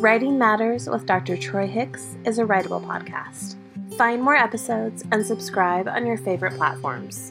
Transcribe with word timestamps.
Writing 0.00 0.38
Matters 0.38 0.88
with 0.88 1.04
Dr. 1.04 1.36
Troy 1.36 1.66
Hicks 1.66 2.16
is 2.24 2.38
a 2.38 2.44
Writable 2.44 2.82
podcast. 2.82 3.56
Find 3.98 4.22
more 4.22 4.34
episodes 4.34 5.04
and 5.12 5.26
subscribe 5.26 5.86
on 5.88 6.06
your 6.06 6.16
favorite 6.16 6.56
platforms. 6.56 7.28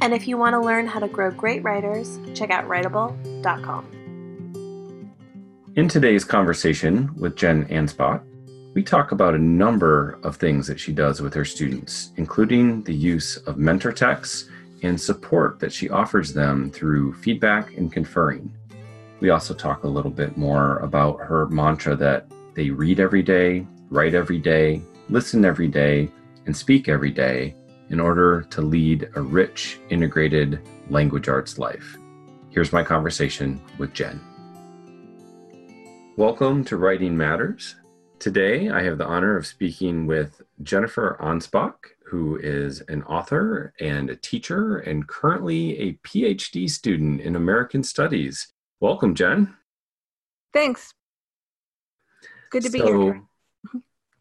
And 0.00 0.14
if 0.14 0.26
you 0.26 0.38
want 0.38 0.54
to 0.54 0.60
learn 0.60 0.86
how 0.86 0.98
to 0.98 1.08
grow 1.08 1.30
great 1.30 1.62
writers, 1.62 2.18
check 2.32 2.48
out 2.48 2.66
writable.com. 2.66 3.84
In 5.76 5.88
today's 5.88 6.24
conversation 6.24 7.14
with 7.16 7.36
Jen 7.36 7.66
Ansbach, 7.66 8.22
we 8.72 8.82
talk 8.82 9.12
about 9.12 9.34
a 9.34 9.38
number 9.38 10.18
of 10.22 10.36
things 10.36 10.66
that 10.68 10.80
she 10.80 10.94
does 10.94 11.20
with 11.20 11.34
her 11.34 11.44
students, 11.44 12.12
including 12.16 12.82
the 12.84 12.94
use 12.94 13.36
of 13.36 13.58
mentor 13.58 13.92
texts 13.92 14.48
and 14.82 14.98
support 14.98 15.60
that 15.60 15.70
she 15.70 15.90
offers 15.90 16.32
them 16.32 16.70
through 16.70 17.12
feedback 17.12 17.76
and 17.76 17.92
conferring. 17.92 18.50
We 19.22 19.30
also 19.30 19.54
talk 19.54 19.84
a 19.84 19.88
little 19.88 20.10
bit 20.10 20.36
more 20.36 20.78
about 20.78 21.20
her 21.20 21.46
mantra 21.46 21.94
that 21.94 22.26
they 22.54 22.70
read 22.70 22.98
every 22.98 23.22
day, 23.22 23.64
write 23.88 24.14
every 24.14 24.40
day, 24.40 24.82
listen 25.10 25.44
every 25.44 25.68
day, 25.68 26.10
and 26.46 26.56
speak 26.56 26.88
every 26.88 27.12
day 27.12 27.54
in 27.90 28.00
order 28.00 28.42
to 28.50 28.62
lead 28.62 29.08
a 29.14 29.22
rich, 29.22 29.78
integrated 29.90 30.58
language 30.90 31.28
arts 31.28 31.56
life. 31.56 31.96
Here's 32.50 32.72
my 32.72 32.82
conversation 32.82 33.60
with 33.78 33.92
Jen. 33.92 34.20
Welcome 36.16 36.64
to 36.64 36.76
Writing 36.76 37.16
Matters. 37.16 37.76
Today, 38.18 38.70
I 38.70 38.82
have 38.82 38.98
the 38.98 39.06
honor 39.06 39.36
of 39.36 39.46
speaking 39.46 40.08
with 40.08 40.42
Jennifer 40.64 41.16
Ansbach, 41.20 41.76
who 42.06 42.38
is 42.38 42.80
an 42.88 43.04
author 43.04 43.72
and 43.78 44.10
a 44.10 44.16
teacher 44.16 44.78
and 44.78 45.06
currently 45.06 45.78
a 45.78 45.92
PhD 46.04 46.68
student 46.68 47.20
in 47.20 47.36
American 47.36 47.84
Studies 47.84 48.52
Welcome, 48.82 49.14
Jen. 49.14 49.54
Thanks. 50.52 50.92
Good 52.50 52.64
to 52.64 52.70
be 52.70 52.80
here. 52.80 53.22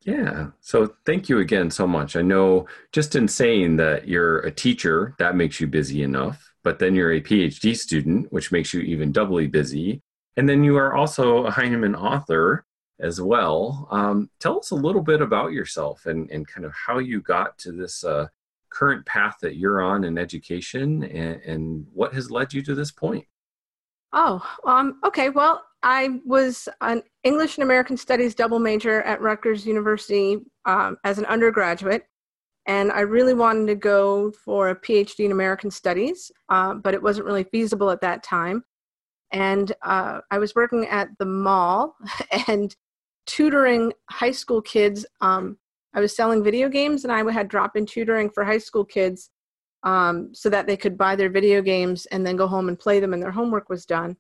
Yeah. 0.04 0.52
So 0.60 0.94
thank 1.04 1.30
you 1.30 1.40
again 1.40 1.72
so 1.72 1.88
much. 1.88 2.16
I 2.16 2.22
know 2.22 2.68
just 2.92 3.16
in 3.16 3.28
saying 3.28 3.78
that 3.78 4.08
you're 4.08 4.42
a 4.42 4.52
teacher, 4.52 5.16
that 5.18 5.36
makes 5.36 5.60
you 5.60 5.66
busy 5.66 6.04
enough, 6.04 6.54
but 6.64 6.78
then 6.78 6.94
you're 6.94 7.12
a 7.12 7.22
PhD 7.22 7.76
student, 7.76 8.32
which 8.32 8.52
makes 8.52 8.72
you 8.72 8.82
even 8.82 9.12
doubly 9.12 9.48
busy. 9.48 10.04
And 10.38 10.48
then 10.48 10.64
you 10.64 10.78
are 10.78 10.96
also 10.96 11.48
a 11.48 11.52
Heinemann 11.52 11.96
author 11.96 12.64
as 13.00 13.20
well. 13.20 13.88
Um, 13.90 14.30
tell 14.40 14.60
us 14.60 14.70
a 14.70 14.76
little 14.76 15.02
bit 15.02 15.22
about 15.22 15.54
yourself 15.54 16.06
and, 16.06 16.30
and 16.30 16.48
kind 16.48 16.66
of 16.66 16.74
how 16.74 17.00
you 17.00 17.20
got 17.22 17.58
to 17.60 17.72
this 17.72 18.04
uh, 18.04 18.28
current 18.70 19.08
path 19.08 19.38
that 19.42 19.56
you're 19.56 19.82
on 19.82 20.04
in 20.04 20.20
education 20.20 21.04
and, 21.04 21.42
and 21.42 21.88
what 21.94 22.14
has 22.14 22.30
led 22.30 22.54
you 22.54 22.62
to 22.62 22.76
this 22.76 22.92
point. 22.92 23.26
Oh, 24.14 24.42
um, 24.66 25.00
okay. 25.06 25.30
Well, 25.30 25.64
I 25.84 26.20
was 26.26 26.68
an 26.82 27.02
English 27.24 27.58
and 27.58 27.64
American 27.64 27.98
Studies 27.98 28.36
double 28.36 28.60
major 28.60 29.02
at 29.04 29.22
Rutgers 29.22 29.66
University 29.66 30.40
um, 30.66 30.98
as 31.04 31.18
an 31.18 31.26
undergraduate, 31.26 32.06
and 32.68 32.92
I 32.92 33.02
really 33.02 33.34
wanted 33.34 33.68
to 33.68 33.76
go 33.76 34.32
for 34.32 34.70
a 34.70 34.76
PhD 34.76 35.26
in 35.26 35.32
American 35.32 35.72
Studies, 35.72 36.32
uh, 36.50 36.76
but 36.76 36.94
it 36.94 37.02
wasn't 37.02 37.26
really 37.26 37.46
feasible 37.46 37.90
at 37.90 38.02
that 38.02 38.22
time. 38.22 38.64
And 39.32 39.72
uh, 39.82 40.20
I 40.30 40.40
was 40.40 40.56
working 40.56 40.86
at 40.88 41.08
the 41.18 41.26
mall 41.26 41.96
and 42.48 42.76
tutoring 43.26 43.94
high 44.10 44.32
school 44.32 44.62
kids. 44.62 45.06
Um, 45.22 45.58
I 45.94 46.02
was 46.02 46.16
selling 46.16 46.44
video 46.44 46.68
games, 46.68 47.06
and 47.06 47.14
I 47.14 47.30
had 47.32 47.48
drop 47.48 47.78
in 47.78 47.86
tutoring 47.86 48.30
for 48.30 48.44
high 48.44 48.58
school 48.58 48.86
kids 48.86 49.30
um, 49.84 50.30
so 50.34 50.50
that 50.50 50.68
they 50.68 50.78
could 50.78 50.98
buy 50.98 51.16
their 51.16 51.30
video 51.30 51.62
games 51.62 52.06
and 52.08 52.26
then 52.26 52.36
go 52.36 52.48
home 52.48 52.68
and 52.68 52.80
play 52.80 53.00
them 53.00 53.14
and 53.14 53.22
their 53.22 53.32
homework 53.32 53.70
was 53.70 53.86
done. 53.86 54.16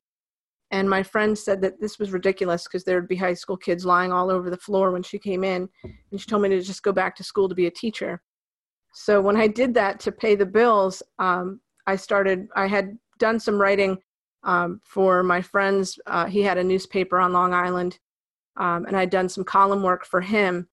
And 0.71 0.89
my 0.89 1.03
friend 1.03 1.37
said 1.37 1.61
that 1.61 1.81
this 1.81 1.99
was 1.99 2.13
ridiculous 2.13 2.63
because 2.63 2.85
there 2.85 2.95
would 2.95 3.09
be 3.09 3.17
high 3.17 3.33
school 3.33 3.57
kids 3.57 3.85
lying 3.85 4.13
all 4.13 4.31
over 4.31 4.49
the 4.49 4.57
floor 4.57 4.91
when 4.91 5.03
she 5.03 5.19
came 5.19 5.43
in. 5.43 5.67
And 5.83 6.19
she 6.19 6.25
told 6.25 6.41
me 6.43 6.49
to 6.49 6.61
just 6.61 6.81
go 6.81 6.93
back 6.93 7.15
to 7.17 7.25
school 7.25 7.49
to 7.49 7.55
be 7.55 7.67
a 7.67 7.71
teacher. 7.71 8.21
So 8.93 9.21
when 9.21 9.35
I 9.35 9.47
did 9.47 9.73
that 9.73 9.99
to 10.01 10.11
pay 10.11 10.35
the 10.35 10.45
bills, 10.45 11.03
um, 11.19 11.59
I 11.87 11.97
started, 11.97 12.47
I 12.55 12.67
had 12.67 12.97
done 13.19 13.39
some 13.39 13.59
writing 13.59 13.97
um, 14.43 14.79
for 14.83 15.23
my 15.23 15.41
friends. 15.41 15.99
Uh, 16.07 16.25
he 16.25 16.41
had 16.41 16.57
a 16.57 16.63
newspaper 16.63 17.19
on 17.19 17.33
Long 17.33 17.53
Island, 17.53 17.99
um, 18.57 18.85
and 18.85 18.95
I'd 18.95 19.09
done 19.09 19.29
some 19.29 19.43
column 19.43 19.83
work 19.83 20.05
for 20.05 20.21
him. 20.21 20.67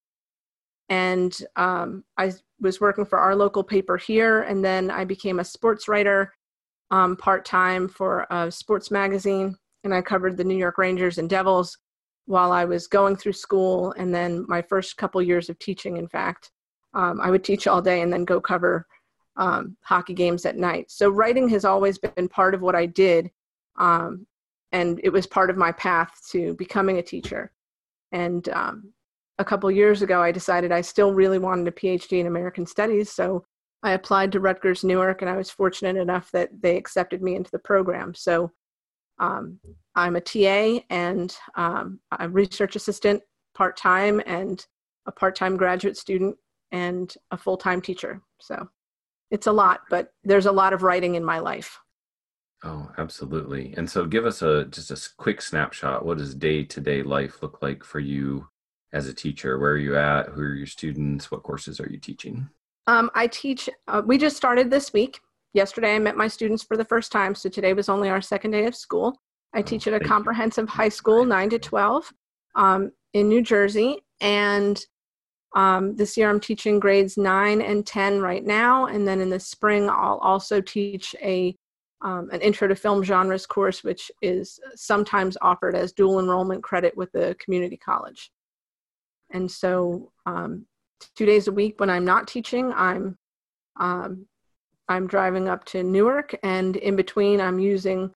And 0.88 1.36
um, 1.56 2.04
I 2.16 2.32
was 2.60 2.80
working 2.80 3.04
for 3.04 3.18
our 3.18 3.34
local 3.34 3.62
paper 3.62 3.96
here, 3.96 4.42
and 4.42 4.64
then 4.64 4.90
I 4.90 5.04
became 5.04 5.40
a 5.40 5.44
sports 5.44 5.88
writer 5.88 6.32
um, 6.90 7.16
part 7.16 7.44
time 7.44 7.88
for 7.88 8.26
a 8.30 8.50
sports 8.50 8.90
magazine, 8.90 9.56
and 9.84 9.94
I 9.94 10.02
covered 10.02 10.36
the 10.36 10.44
New 10.44 10.56
York 10.56 10.78
Rangers 10.78 11.18
and 11.18 11.28
Devils 11.28 11.78
while 12.26 12.52
I 12.52 12.64
was 12.64 12.86
going 12.86 13.16
through 13.16 13.32
school, 13.32 13.92
and 13.96 14.14
then 14.14 14.44
my 14.48 14.62
first 14.62 14.96
couple 14.96 15.22
years 15.22 15.48
of 15.48 15.58
teaching. 15.58 15.96
In 15.96 16.08
fact, 16.08 16.50
um, 16.94 17.20
I 17.20 17.30
would 17.30 17.44
teach 17.44 17.66
all 17.66 17.82
day 17.82 18.02
and 18.02 18.12
then 18.12 18.24
go 18.24 18.40
cover 18.40 18.86
um, 19.36 19.76
hockey 19.82 20.14
games 20.14 20.44
at 20.44 20.56
night. 20.56 20.90
So 20.90 21.10
writing 21.10 21.48
has 21.50 21.64
always 21.64 21.98
been 21.98 22.28
part 22.28 22.54
of 22.54 22.60
what 22.60 22.74
I 22.74 22.86
did, 22.86 23.30
um, 23.76 24.26
and 24.72 25.00
it 25.02 25.10
was 25.10 25.26
part 25.26 25.50
of 25.50 25.56
my 25.56 25.72
path 25.72 26.12
to 26.32 26.54
becoming 26.54 26.98
a 26.98 27.02
teacher. 27.02 27.52
And 28.12 28.48
um, 28.48 28.92
a 29.38 29.44
couple 29.44 29.70
years 29.70 30.02
ago, 30.02 30.20
I 30.20 30.32
decided 30.32 30.72
I 30.72 30.80
still 30.80 31.14
really 31.14 31.38
wanted 31.38 31.68
a 31.68 31.72
PhD 31.72 32.20
in 32.20 32.26
American 32.26 32.66
Studies. 32.66 33.12
So 33.12 33.44
I 33.82 33.92
applied 33.92 34.32
to 34.32 34.40
Rutgers 34.40 34.82
Newark, 34.82 35.22
and 35.22 35.30
I 35.30 35.36
was 35.36 35.50
fortunate 35.50 35.96
enough 35.96 36.30
that 36.32 36.50
they 36.60 36.76
accepted 36.76 37.22
me 37.22 37.36
into 37.36 37.50
the 37.50 37.60
program. 37.60 38.14
So 38.14 38.50
um, 39.20 39.60
I'm 39.94 40.16
a 40.16 40.20
TA 40.20 40.80
and 40.90 41.34
um, 41.54 42.00
a 42.18 42.28
research 42.28 42.74
assistant 42.76 43.22
part 43.54 43.76
time, 43.76 44.20
and 44.26 44.64
a 45.06 45.12
part 45.12 45.36
time 45.36 45.56
graduate 45.56 45.96
student, 45.96 46.36
and 46.72 47.14
a 47.30 47.36
full 47.36 47.56
time 47.56 47.80
teacher. 47.80 48.20
So 48.40 48.68
it's 49.30 49.46
a 49.46 49.52
lot, 49.52 49.82
but 49.90 50.12
there's 50.24 50.46
a 50.46 50.52
lot 50.52 50.72
of 50.72 50.82
writing 50.82 51.14
in 51.14 51.24
my 51.24 51.38
life. 51.38 51.78
Oh, 52.64 52.90
absolutely. 52.98 53.72
And 53.76 53.88
so 53.88 54.04
give 54.04 54.26
us 54.26 54.42
a 54.42 54.64
just 54.64 54.90
a 54.90 55.10
quick 55.16 55.40
snapshot. 55.40 56.04
What 56.04 56.18
does 56.18 56.34
day 56.34 56.64
to 56.64 56.80
day 56.80 57.04
life 57.04 57.40
look 57.40 57.62
like 57.62 57.84
for 57.84 58.00
you 58.00 58.48
as 58.92 59.06
a 59.06 59.14
teacher? 59.14 59.58
Where 59.58 59.72
are 59.72 59.78
you 59.78 59.96
at? 59.96 60.28
Who 60.28 60.42
are 60.42 60.54
your 60.54 60.66
students? 60.66 61.30
What 61.30 61.42
courses 61.42 61.80
are 61.80 61.88
you 61.88 61.98
teaching? 61.98 62.48
Um, 62.86 63.10
I 63.14 63.26
teach, 63.26 63.68
uh, 63.86 64.02
we 64.04 64.16
just 64.18 64.36
started 64.36 64.70
this 64.70 64.92
week. 64.92 65.20
Yesterday, 65.52 65.94
I 65.94 65.98
met 65.98 66.16
my 66.16 66.28
students 66.28 66.62
for 66.62 66.76
the 66.76 66.84
first 66.84 67.12
time, 67.12 67.34
so 67.34 67.48
today 67.48 67.72
was 67.72 67.88
only 67.88 68.08
our 68.08 68.20
second 68.20 68.52
day 68.52 68.66
of 68.66 68.74
school. 68.74 69.20
I 69.54 69.60
oh, 69.60 69.62
teach 69.62 69.86
at 69.86 69.94
a 69.94 70.00
comprehensive 70.00 70.66
you. 70.66 70.72
high 70.72 70.88
school, 70.88 71.24
9 71.24 71.50
to 71.50 71.58
12, 71.58 72.12
um, 72.54 72.92
in 73.14 73.28
New 73.28 73.42
Jersey. 73.42 74.02
And 74.20 74.82
um, 75.54 75.96
this 75.96 76.16
year, 76.16 76.28
I'm 76.28 76.40
teaching 76.40 76.78
grades 76.78 77.16
9 77.16 77.62
and 77.62 77.86
10 77.86 78.20
right 78.20 78.44
now. 78.44 78.86
And 78.86 79.08
then 79.08 79.20
in 79.20 79.30
the 79.30 79.40
spring, 79.40 79.88
I'll 79.88 80.18
also 80.22 80.60
teach 80.60 81.14
a 81.22 81.56
um, 82.00 82.30
an 82.30 82.40
intro 82.42 82.68
to 82.68 82.76
film 82.76 83.02
genres 83.02 83.44
course, 83.44 83.82
which 83.82 84.08
is 84.22 84.60
sometimes 84.76 85.36
offered 85.42 85.74
as 85.74 85.92
dual 85.92 86.20
enrollment 86.20 86.62
credit 86.62 86.96
with 86.96 87.10
the 87.10 87.34
community 87.40 87.76
college. 87.76 88.30
And 89.30 89.50
so, 89.50 90.12
um, 90.26 90.66
two 91.16 91.26
days 91.26 91.48
a 91.48 91.52
week 91.52 91.78
when 91.78 91.90
I'm 91.90 92.04
not 92.04 92.26
teaching, 92.26 92.72
I'm 92.72 93.16
um, 93.78 94.26
I'm 94.88 95.06
driving 95.06 95.48
up 95.48 95.64
to 95.66 95.82
Newark, 95.82 96.34
and 96.42 96.76
in 96.76 96.96
between, 96.96 97.40
I'm 97.40 97.58
using 97.58 98.10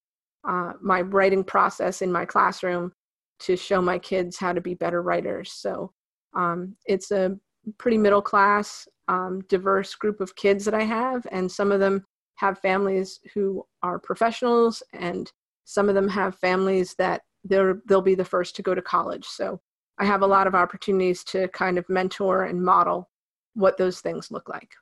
uh, 0.49 0.73
my 0.81 1.03
writing 1.03 1.45
process 1.45 2.03
in 2.03 2.11
my 2.11 2.25
classroom 2.25 2.93
to 3.41 3.57
show 3.57 3.83
my 3.83 3.99
kids 3.99 4.39
how 4.39 4.53
to 4.53 4.61
be 4.61 4.75
better 4.75 5.03
writers. 5.03 5.53
So 5.53 5.93
um, 6.35 6.77
it's 6.87 7.11
a 7.11 7.37
pretty 7.79 7.99
middle 7.99 8.23
class, 8.23 8.89
um, 9.09 9.43
diverse 9.49 9.95
group 9.95 10.21
of 10.21 10.35
kids 10.35 10.65
that 10.65 10.75
I 10.75 10.83
have, 10.83 11.27
and 11.31 11.51
some 11.51 11.71
of 11.71 11.81
them 11.81 12.05
have 12.37 12.59
families 12.59 13.21
who 13.35 13.65
are 13.83 13.99
professionals, 13.99 14.83
and 14.95 15.31
some 15.65 15.89
of 15.89 15.95
them 15.95 16.09
have 16.09 16.37
families 16.37 16.95
that 16.99 17.23
they're 17.45 17.83
they'll 17.87 18.01
be 18.03 18.15
the 18.15 18.25
first 18.25 18.57
to 18.57 18.63
go 18.63 18.75
to 18.75 18.83
college. 18.83 19.27
So 19.27 19.61
I 20.03 20.05
have 20.05 20.23
a 20.23 20.27
lot 20.27 20.49
of 20.49 20.55
opportunities 20.57 21.23
to 21.27 21.47
kind 21.47 21.79
of 21.79 21.89
mentor 21.89 22.43
and 22.47 22.61
model 22.61 23.09
what 23.55 23.77
those 23.77 24.01
things 24.01 24.33
look 24.33 24.49
like. 24.49 24.75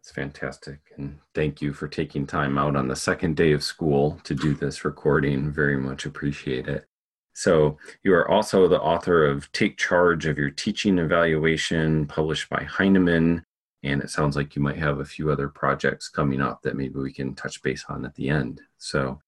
It's 0.00 0.10
fantastic. 0.10 0.80
And 0.96 1.20
thank 1.32 1.62
you 1.62 1.72
for 1.72 1.86
taking 1.86 2.26
time 2.26 2.58
out 2.58 2.74
on 2.74 2.88
the 2.88 2.96
second 2.96 3.36
day 3.36 3.52
of 3.52 3.62
school 3.62 4.18
to 4.24 4.34
do 4.34 4.54
this 4.54 4.84
recording. 4.84 5.52
Very 5.52 5.76
much 5.76 6.06
appreciate 6.06 6.66
it. 6.66 6.86
So, 7.34 7.78
you 8.02 8.12
are 8.14 8.28
also 8.28 8.66
the 8.66 8.80
author 8.80 9.24
of 9.24 9.50
Take 9.52 9.78
Charge 9.78 10.26
of 10.26 10.38
Your 10.38 10.50
Teaching 10.50 10.98
Evaluation, 10.98 12.06
published 12.06 12.50
by 12.50 12.64
Heinemann. 12.64 13.44
And 13.84 14.02
it 14.02 14.10
sounds 14.10 14.34
like 14.34 14.56
you 14.56 14.62
might 14.62 14.78
have 14.78 14.98
a 14.98 15.04
few 15.04 15.30
other 15.30 15.48
projects 15.48 16.08
coming 16.08 16.42
up 16.42 16.62
that 16.62 16.74
maybe 16.74 16.98
we 16.98 17.12
can 17.12 17.36
touch 17.36 17.62
base 17.62 17.84
on 17.88 18.04
at 18.04 18.16
the 18.16 18.28
end. 18.28 18.60
So, 18.78 19.20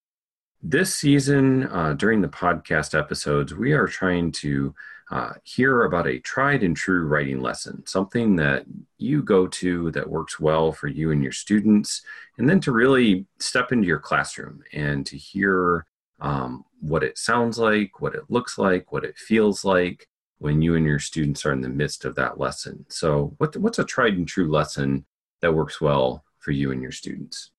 this 0.64 0.94
season, 0.94 1.64
uh, 1.64 1.92
during 1.92 2.22
the 2.22 2.28
podcast 2.28 2.98
episodes, 2.98 3.54
we 3.54 3.72
are 3.72 3.86
trying 3.86 4.32
to 4.32 4.74
uh, 5.10 5.34
hear 5.44 5.84
about 5.84 6.06
a 6.06 6.18
tried 6.20 6.62
and 6.62 6.74
true 6.74 7.06
writing 7.06 7.42
lesson, 7.42 7.86
something 7.86 8.36
that 8.36 8.64
you 8.96 9.22
go 9.22 9.46
to 9.46 9.90
that 9.90 10.08
works 10.08 10.40
well 10.40 10.72
for 10.72 10.88
you 10.88 11.10
and 11.10 11.22
your 11.22 11.32
students, 11.32 12.00
and 12.38 12.48
then 12.48 12.60
to 12.60 12.72
really 12.72 13.26
step 13.38 13.72
into 13.72 13.86
your 13.86 13.98
classroom 13.98 14.62
and 14.72 15.04
to 15.04 15.18
hear 15.18 15.84
um, 16.20 16.64
what 16.80 17.04
it 17.04 17.18
sounds 17.18 17.58
like, 17.58 18.00
what 18.00 18.14
it 18.14 18.30
looks 18.30 18.56
like, 18.56 18.90
what 18.90 19.04
it 19.04 19.18
feels 19.18 19.66
like 19.66 20.08
when 20.38 20.62
you 20.62 20.76
and 20.76 20.86
your 20.86 20.98
students 20.98 21.44
are 21.44 21.52
in 21.52 21.60
the 21.60 21.68
midst 21.68 22.06
of 22.06 22.14
that 22.14 22.40
lesson. 22.40 22.86
So, 22.88 23.34
what, 23.36 23.54
what's 23.58 23.78
a 23.78 23.84
tried 23.84 24.14
and 24.14 24.26
true 24.26 24.50
lesson 24.50 25.04
that 25.42 25.52
works 25.52 25.78
well 25.78 26.24
for 26.38 26.52
you 26.52 26.72
and 26.72 26.80
your 26.80 26.92
students? 26.92 27.50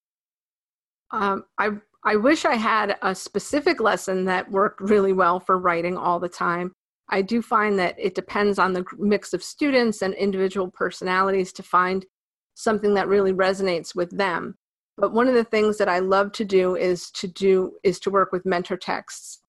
Um, 1.12 1.46
I 1.60 1.70
I 2.08 2.16
wish 2.16 2.46
I 2.46 2.54
had 2.54 2.98
a 3.02 3.16
specific 3.16 3.82
lesson 3.82 4.26
that 4.26 4.52
worked 4.52 4.80
really 4.80 5.12
well 5.12 5.40
for 5.40 5.58
writing 5.58 5.98
all 5.98 6.20
the 6.20 6.30
time. 6.30 6.72
I 7.10 7.24
do 7.24 7.42
find 7.42 7.80
that 7.80 7.96
it 7.98 8.14
depends 8.14 8.60
on 8.60 8.74
the 8.74 8.86
mix 9.00 9.34
of 9.34 9.44
students 9.44 10.04
and 10.04 10.14
individual 10.14 10.70
personalities 10.70 11.52
to 11.54 11.64
find 11.64 12.06
something 12.54 12.94
that 12.94 13.08
really 13.08 13.34
resonates 13.34 13.96
with 13.96 14.16
them. 14.16 14.56
But 14.98 15.14
one 15.14 15.28
of 15.28 15.34
the 15.34 15.44
things 15.44 15.80
that 15.80 15.90
I 15.90 16.00
love 16.00 16.32
to 16.34 16.46
do 16.46 16.76
is 16.76 17.10
to 17.12 17.28
do 17.28 17.74
is 17.84 18.00
to 18.02 18.12
work 18.12 18.32
with 18.32 18.46
mentor 18.46 18.78
texts 18.78 19.42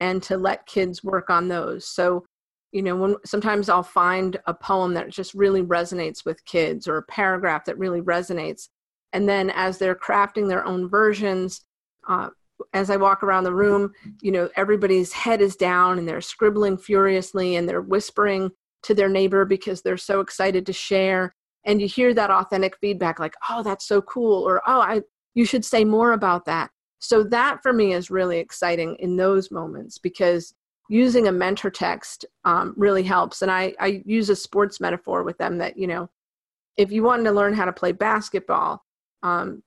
and 0.00 0.22
to 0.22 0.36
let 0.36 0.66
kids 0.66 1.02
work 1.02 1.30
on 1.30 1.48
those. 1.48 1.86
So, 1.86 2.24
you 2.72 2.82
know, 2.82 2.96
when 2.96 3.16
sometimes 3.24 3.68
I'll 3.68 3.82
find 3.82 4.40
a 4.46 4.54
poem 4.54 4.94
that 4.94 5.10
just 5.10 5.34
really 5.34 5.62
resonates 5.62 6.24
with 6.24 6.44
kids 6.44 6.86
or 6.86 6.96
a 6.96 7.02
paragraph 7.02 7.64
that 7.64 7.78
really 7.78 8.00
resonates. 8.00 8.68
And 9.12 9.28
then 9.28 9.50
as 9.50 9.78
they're 9.78 9.94
crafting 9.94 10.48
their 10.48 10.64
own 10.64 10.88
versions, 10.88 11.60
uh, 12.08 12.30
as 12.72 12.90
I 12.90 12.96
walk 12.96 13.22
around 13.22 13.44
the 13.44 13.54
room, 13.54 13.92
you 14.20 14.30
know, 14.30 14.48
everybody's 14.56 15.12
head 15.12 15.40
is 15.40 15.56
down 15.56 15.98
and 15.98 16.08
they're 16.08 16.20
scribbling 16.20 16.78
furiously 16.78 17.56
and 17.56 17.68
they're 17.68 17.82
whispering 17.82 18.50
to 18.84 18.94
their 18.94 19.08
neighbor 19.08 19.44
because 19.44 19.82
they're 19.82 19.96
so 19.96 20.20
excited 20.20 20.66
to 20.66 20.72
share. 20.72 21.34
And 21.64 21.80
you 21.80 21.88
hear 21.88 22.14
that 22.14 22.30
authentic 22.30 22.76
feedback 22.78 23.18
like, 23.18 23.34
oh, 23.48 23.62
that's 23.62 23.86
so 23.86 24.02
cool, 24.02 24.46
or 24.46 24.62
oh, 24.66 24.80
I 24.80 25.02
you 25.34 25.44
should 25.44 25.64
say 25.64 25.84
more 25.84 26.12
about 26.12 26.44
that. 26.44 26.70
So 27.00 27.22
that 27.24 27.62
for 27.62 27.72
me 27.72 27.92
is 27.92 28.10
really 28.10 28.38
exciting 28.38 28.96
in 29.00 29.16
those 29.16 29.50
moments 29.50 29.98
because 29.98 30.54
using 30.88 31.28
a 31.28 31.32
mentor 31.32 31.70
text 31.70 32.24
um, 32.44 32.74
really 32.76 33.02
helps. 33.02 33.42
And 33.42 33.50
I, 33.50 33.74
I 33.80 34.02
use 34.04 34.30
a 34.30 34.36
sports 34.36 34.80
metaphor 34.80 35.22
with 35.22 35.36
them 35.38 35.58
that, 35.58 35.76
you 35.76 35.86
know, 35.86 36.08
if 36.76 36.92
you 36.92 37.02
wanted 37.02 37.24
to 37.24 37.32
learn 37.32 37.54
how 37.54 37.64
to 37.64 37.72
play 37.72 37.92
basketball, 37.92 38.84
um, 39.22 39.62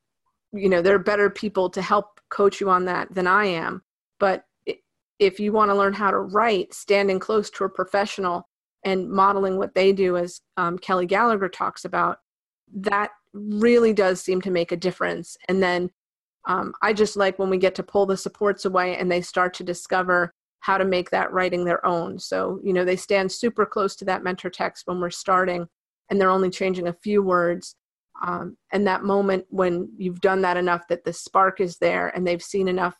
you 0.53 0.69
know, 0.69 0.81
there 0.81 0.95
are 0.95 0.99
better 0.99 1.29
people 1.29 1.69
to 1.71 1.81
help 1.81 2.16
coach 2.29 2.59
you 2.59 2.69
on 2.69 2.85
that 2.85 3.13
than 3.13 3.27
I 3.27 3.45
am. 3.45 3.81
But 4.19 4.45
if 5.19 5.39
you 5.39 5.51
want 5.51 5.71
to 5.71 5.75
learn 5.75 5.93
how 5.93 6.11
to 6.11 6.19
write, 6.19 6.73
standing 6.73 7.19
close 7.19 7.49
to 7.51 7.63
a 7.63 7.69
professional 7.69 8.47
and 8.83 9.09
modeling 9.09 9.57
what 9.57 9.73
they 9.73 9.91
do, 9.91 10.17
as 10.17 10.41
um, 10.57 10.77
Kelly 10.77 11.05
Gallagher 11.05 11.49
talks 11.49 11.85
about, 11.85 12.19
that 12.73 13.11
really 13.33 13.93
does 13.93 14.21
seem 14.21 14.41
to 14.41 14.51
make 14.51 14.71
a 14.71 14.77
difference. 14.77 15.35
And 15.47 15.61
then 15.61 15.89
um, 16.47 16.73
I 16.81 16.93
just 16.93 17.17
like 17.17 17.39
when 17.39 17.49
we 17.49 17.57
get 17.57 17.75
to 17.75 17.83
pull 17.83 18.05
the 18.05 18.17
supports 18.17 18.65
away 18.65 18.97
and 18.97 19.11
they 19.11 19.21
start 19.21 19.53
to 19.55 19.63
discover 19.63 20.33
how 20.59 20.77
to 20.77 20.85
make 20.85 21.09
that 21.09 21.31
writing 21.31 21.65
their 21.65 21.85
own. 21.85 22.19
So, 22.19 22.59
you 22.63 22.73
know, 22.73 22.85
they 22.85 22.95
stand 22.95 23.31
super 23.31 23.65
close 23.65 23.95
to 23.97 24.05
that 24.05 24.23
mentor 24.23 24.49
text 24.49 24.83
when 24.85 24.99
we're 24.99 25.09
starting 25.09 25.67
and 26.09 26.19
they're 26.19 26.29
only 26.29 26.49
changing 26.49 26.87
a 26.87 26.93
few 26.93 27.21
words 27.21 27.75
um, 28.21 28.57
and 28.71 28.87
that 28.87 29.03
moment 29.03 29.45
when 29.49 29.89
you've 29.97 30.21
done 30.21 30.41
that 30.41 30.57
enough 30.57 30.87
that 30.87 31.03
the 31.03 31.13
spark 31.13 31.61
is 31.61 31.77
there 31.77 32.09
and 32.09 32.25
they've 32.25 32.41
seen 32.41 32.67
enough 32.67 32.95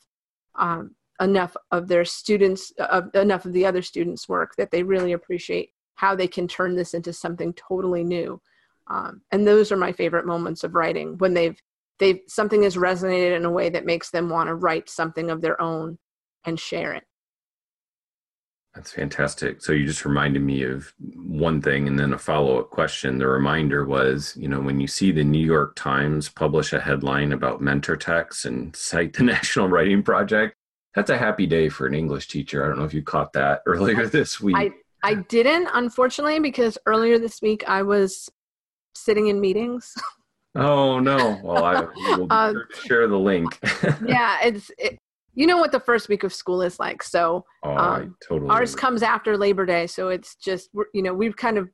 um, 0.56 0.96
enough 1.20 1.56
of 1.72 1.88
their 1.88 2.06
students 2.06 2.72
uh, 2.80 3.02
enough 3.14 3.46
of 3.46 3.54
the 3.54 3.66
other 3.66 3.82
students 3.82 4.30
work 4.30 4.56
that 4.58 4.72
they 4.72 4.84
really 4.84 5.14
appreciate 5.14 5.72
how 5.96 6.16
they 6.16 6.28
can 6.28 6.48
turn 6.48 6.76
this 6.76 6.94
into 6.94 7.12
something 7.12 7.54
totally 7.54 8.04
new. 8.04 8.40
Um, 8.88 9.22
and 9.32 9.46
those 9.46 9.72
are 9.72 9.78
my 9.78 9.92
favorite 9.92 10.28
moments 10.28 10.64
of 10.64 10.76
writing 10.76 11.18
when 11.18 11.34
they've 11.34 11.60
they've 12.00 12.20
something 12.28 12.64
has 12.64 12.76
resonated 12.76 13.36
in 13.36 13.46
a 13.46 13.52
way 13.52 13.70
that 13.70 13.86
makes 13.86 14.12
them 14.12 14.30
want 14.30 14.48
to 14.48 14.56
write 14.56 14.90
something 14.90 15.32
of 15.32 15.42
their 15.42 15.60
own 15.62 15.98
and 16.46 16.60
share 16.60 16.94
it 16.94 17.04
that's 18.78 18.92
fantastic. 18.92 19.64
So 19.64 19.74
you 19.74 19.88
just 19.88 20.06
reminded 20.06 20.44
me 20.44 20.62
of 20.62 20.94
one 21.16 21.64
thing 21.64 21.88
and 21.88 21.98
then 21.98 22.14
a 22.14 22.18
follow 22.18 22.60
up 22.60 22.70
question. 22.70 23.18
The 23.18 23.26
reminder 23.26 23.86
was, 23.86 24.38
you 24.38 24.48
know, 24.48 24.62
when 24.62 24.80
you 24.80 24.86
see 24.86 25.12
the 25.12 25.24
New 25.24 25.44
York 25.44 25.76
Times 25.76 26.30
publish 26.30 26.74
a 26.74 26.80
headline 26.80 27.32
about 27.32 27.60
mentor 27.60 27.98
texts 27.98 28.46
and 28.46 28.76
cite 28.76 29.14
the 29.14 29.24
National 29.34 29.68
Writing 29.68 30.04
Project, 30.04 30.56
that's 30.94 31.10
a 31.10 31.18
happy 31.18 31.48
day 31.48 31.70
for 31.70 31.88
an 31.88 31.96
English 31.96 32.28
teacher. 32.28 32.64
I 32.64 32.68
don't 32.68 32.78
know 32.78 32.86
if 32.86 32.94
you 32.94 33.02
caught 33.02 33.34
that 33.34 33.62
earlier 33.66 34.06
this 34.06 34.40
week. 34.40 34.56
I, 34.56 34.70
I 35.04 35.16
didn't, 35.16 35.70
unfortunately, 35.74 36.40
because 36.40 36.78
earlier 36.86 37.18
this 37.18 37.42
week 37.42 37.64
I 37.68 37.82
was 37.82 38.30
sitting 38.94 39.28
in 39.28 39.42
meetings. 39.42 39.92
Oh 40.54 41.00
no! 41.00 41.40
Well, 41.44 41.64
I 41.64 41.82
will 42.16 42.28
uh, 42.30 42.54
share 42.86 43.08
the 43.08 43.18
link. 43.18 43.60
yeah, 44.06 44.38
it's 44.44 44.72
it, 44.78 44.98
you 45.38 45.46
know 45.46 45.58
what 45.58 45.72
the 45.72 45.80
first 45.80 46.10
week 46.10 46.24
of 46.24 46.34
school 46.34 46.64
is 46.64 46.80
like. 46.80 47.04
So 47.04 47.46
oh, 47.62 47.78
um, 47.78 48.18
totally 48.28 48.50
ours 48.50 48.74
comes 48.74 49.04
after 49.04 49.38
Labor 49.38 49.68
Day, 49.68 49.86
so 49.86 50.10
it's 50.10 50.36
just 50.36 50.72
you 50.94 51.04
know 51.04 51.14
we've 51.14 51.38
kind 51.38 51.60
of 51.60 51.70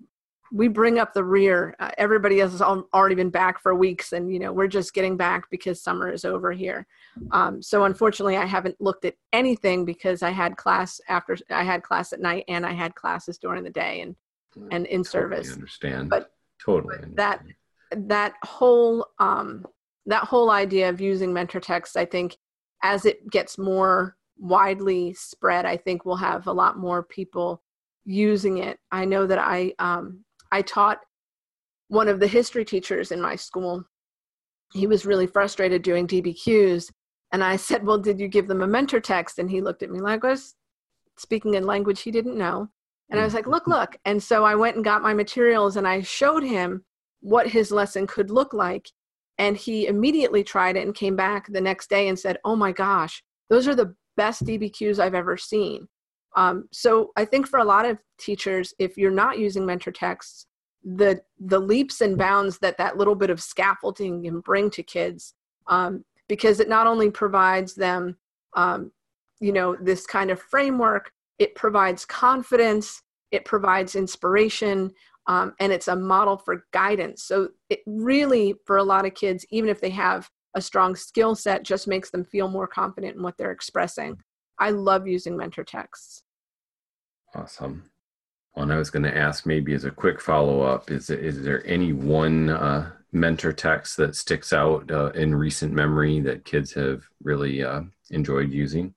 we 0.52 0.68
bring 0.68 1.00
up 1.00 1.14
the 1.14 1.24
rear. 1.24 1.74
Uh, 1.80 1.90
everybody 1.98 2.42
else 2.42 2.52
has 2.52 2.62
already 2.62 3.16
been 3.16 3.30
back 3.30 3.62
for 3.62 3.74
weeks, 3.74 4.12
and 4.12 4.32
you 4.34 4.38
know 4.38 4.52
we're 4.52 4.68
just 4.68 4.94
getting 4.94 5.16
back 5.16 5.50
because 5.50 5.82
summer 5.82 6.12
is 6.12 6.26
over 6.26 6.52
here. 6.52 6.86
Um, 7.32 7.62
so 7.62 7.86
unfortunately, 7.86 8.36
I 8.36 8.46
haven't 8.46 8.76
looked 8.82 9.06
at 9.06 9.16
anything 9.32 9.86
because 9.86 10.24
I 10.24 10.32
had 10.32 10.58
class 10.58 11.00
after 11.08 11.38
I 11.50 11.64
had 11.64 11.84
class 11.84 12.12
at 12.12 12.20
night 12.20 12.44
and 12.50 12.66
I 12.66 12.74
had 12.74 12.96
classes 12.96 13.38
during 13.38 13.64
the 13.64 13.70
day 13.70 14.02
and 14.02 14.14
and 14.72 14.86
in 14.88 15.04
totally 15.04 15.06
service. 15.06 15.54
Understand? 15.54 16.10
But 16.10 16.32
totally 16.60 16.98
but 17.00 17.16
that 17.16 17.44
that 17.96 18.34
whole 18.44 19.08
um, 19.20 19.66
that 20.06 20.26
whole 20.26 20.52
idea 20.52 20.90
of 20.90 21.00
using 21.00 21.32
mentor 21.32 21.62
texts, 21.62 21.96
I 21.96 22.04
think, 22.04 22.36
as 22.84 23.06
it 23.06 23.30
gets 23.32 23.58
more 23.58 24.18
widely 24.38 25.14
spread, 25.14 25.66
I 25.66 25.78
think 25.78 26.06
we'll 26.06 26.18
have 26.18 26.48
a 26.48 26.54
lot 26.54 26.78
more 26.78 27.02
people 27.02 27.64
using 28.06 28.58
it. 28.58 28.78
I 28.92 29.06
know 29.06 29.26
that 29.26 29.40
I 29.40 29.74
um, 29.80 30.24
I 30.52 30.62
taught 30.62 31.00
one 31.88 32.10
of 32.10 32.20
the 32.20 32.28
history 32.28 32.66
teachers 32.66 33.12
in 33.12 33.22
my 33.22 33.36
school. 33.36 33.84
He 34.74 34.86
was 34.86 35.06
really 35.06 35.28
frustrated 35.28 35.82
doing 35.82 36.08
DBQs, 36.08 36.92
and 37.32 37.44
I 37.44 37.56
said, 37.56 37.86
"Well, 37.86 37.98
did 37.98 38.20
you 38.20 38.28
give 38.28 38.48
them 38.48 38.62
a 38.62 38.68
mentor 38.68 39.00
text?" 39.00 39.40
And 39.40 39.50
he 39.50 39.62
looked 39.62 39.82
at 39.82 39.90
me 39.90 40.00
like 40.00 40.26
I 40.26 40.32
was 40.32 40.56
speaking 41.18 41.54
in 41.54 41.66
language 41.66 42.02
he 42.02 42.12
didn't 42.12 42.38
know. 42.38 42.70
And 43.10 43.20
I 43.20 43.24
was 43.24 43.34
like, 43.34 43.48
"Look, 43.48 43.68
look!" 43.68 43.96
And 44.06 44.22
so 44.22 44.44
I 44.44 44.56
went 44.56 44.76
and 44.76 44.84
got 44.84 45.02
my 45.02 45.14
materials, 45.14 45.78
and 45.78 45.88
I 45.88 46.02
showed 46.02 46.44
him 46.44 46.84
what 47.22 47.48
his 47.48 47.72
lesson 47.72 48.08
could 48.08 48.30
look 48.30 48.54
like 48.54 48.90
and 49.38 49.58
he 49.58 49.88
immediately 49.88 50.44
tried 50.44 50.78
it 50.78 50.86
and 50.86 50.96
came 50.96 51.16
back 51.16 51.48
the 51.48 51.62
next 51.62 51.90
day 51.90 52.08
and 52.08 52.18
said, 52.18 52.38
Oh 52.46 52.56
my 52.56 52.72
gosh, 52.72 53.24
those 53.50 53.68
are 53.68 53.76
the 53.76 53.96
best 54.16 54.46
DBQs 54.46 55.00
I've 55.00 55.16
ever 55.16 55.38
seen. 55.38 55.88
Um, 56.36 56.68
so 56.72 57.12
I 57.16 57.26
think 57.26 57.48
for 57.48 57.60
a 57.60 57.64
lot 57.64 57.86
of 57.86 57.98
teachers, 58.20 58.74
if 58.80 58.98
you're 58.98 59.12
not 59.12 59.40
using 59.40 59.66
mentor 59.66 59.92
texts, 59.92 60.48
the 60.84 61.22
the 61.40 61.60
leaps 61.60 62.02
and 62.02 62.18
bounds 62.18 62.58
that 62.60 62.78
that 62.78 62.98
little 62.98 63.16
bit 63.16 63.30
of 63.30 63.42
scaffolding 63.42 64.24
can 64.24 64.42
bring 64.42 64.70
to 64.72 64.84
kids, 64.84 65.34
um, 65.68 66.04
because 66.28 66.60
it 66.60 66.68
not 66.68 66.88
only 66.88 67.10
provides 67.10 67.74
them, 67.74 68.18
um, 68.56 68.92
you 69.40 69.54
know, 69.54 69.78
this 69.80 70.06
kind 70.06 70.30
of 70.30 70.42
framework, 70.42 71.12
it 71.40 71.56
provides 71.56 72.06
confidence, 72.06 73.02
it 73.32 73.46
provides 73.46 73.96
inspiration, 73.96 74.92
um, 75.28 75.54
and 75.60 75.72
it's 75.72 75.88
a 75.88 75.96
model 75.96 76.38
for 76.38 76.66
guidance. 76.72 77.24
So 77.24 77.50
it 77.70 77.80
really, 77.86 78.56
for 78.66 78.78
a 78.78 78.84
lot 78.84 79.06
of 79.06 79.14
kids, 79.14 79.46
even 79.52 79.70
if 79.70 79.80
they 79.80 79.90
have 79.92 80.30
a 80.56 80.62
strong 80.62 80.96
skill 80.96 81.36
set, 81.36 81.64
just 81.64 81.88
makes 81.88 82.12
them 82.12 82.24
feel 82.24 82.48
more 82.48 82.68
confident 82.68 83.16
in 83.16 83.24
what 83.24 83.38
they're 83.38 83.52
expressing. 83.52 84.18
I 84.60 84.70
love 84.70 85.08
using 85.08 85.36
mentor 85.36 85.64
texts. 85.64 86.24
Awesome. 87.36 87.90
Well, 88.56 88.64
and 88.64 88.74
I 88.74 88.78
was 88.78 88.92
going 88.92 89.04
to 89.04 89.18
ask 89.18 89.46
maybe 89.46 89.74
as 89.74 89.86
a 89.86 89.92
quick 89.92 90.22
follow 90.22 90.62
up 90.62 90.92
is, 90.92 91.10
is 91.10 91.44
there 91.44 91.66
any 91.66 91.92
one 91.92 92.50
uh, 92.50 92.92
mentor 93.12 93.54
text 93.54 93.98
that 93.98 94.16
sticks 94.16 94.54
out 94.54 94.92
uh, 94.92 95.12
in 95.12 95.34
recent 95.34 95.74
memory 95.74 96.20
that 96.20 96.46
kids 96.46 96.74
have 96.74 97.04
really 97.24 97.64
uh, 97.64 97.82
enjoyed 98.12 98.52
using? 98.52 98.94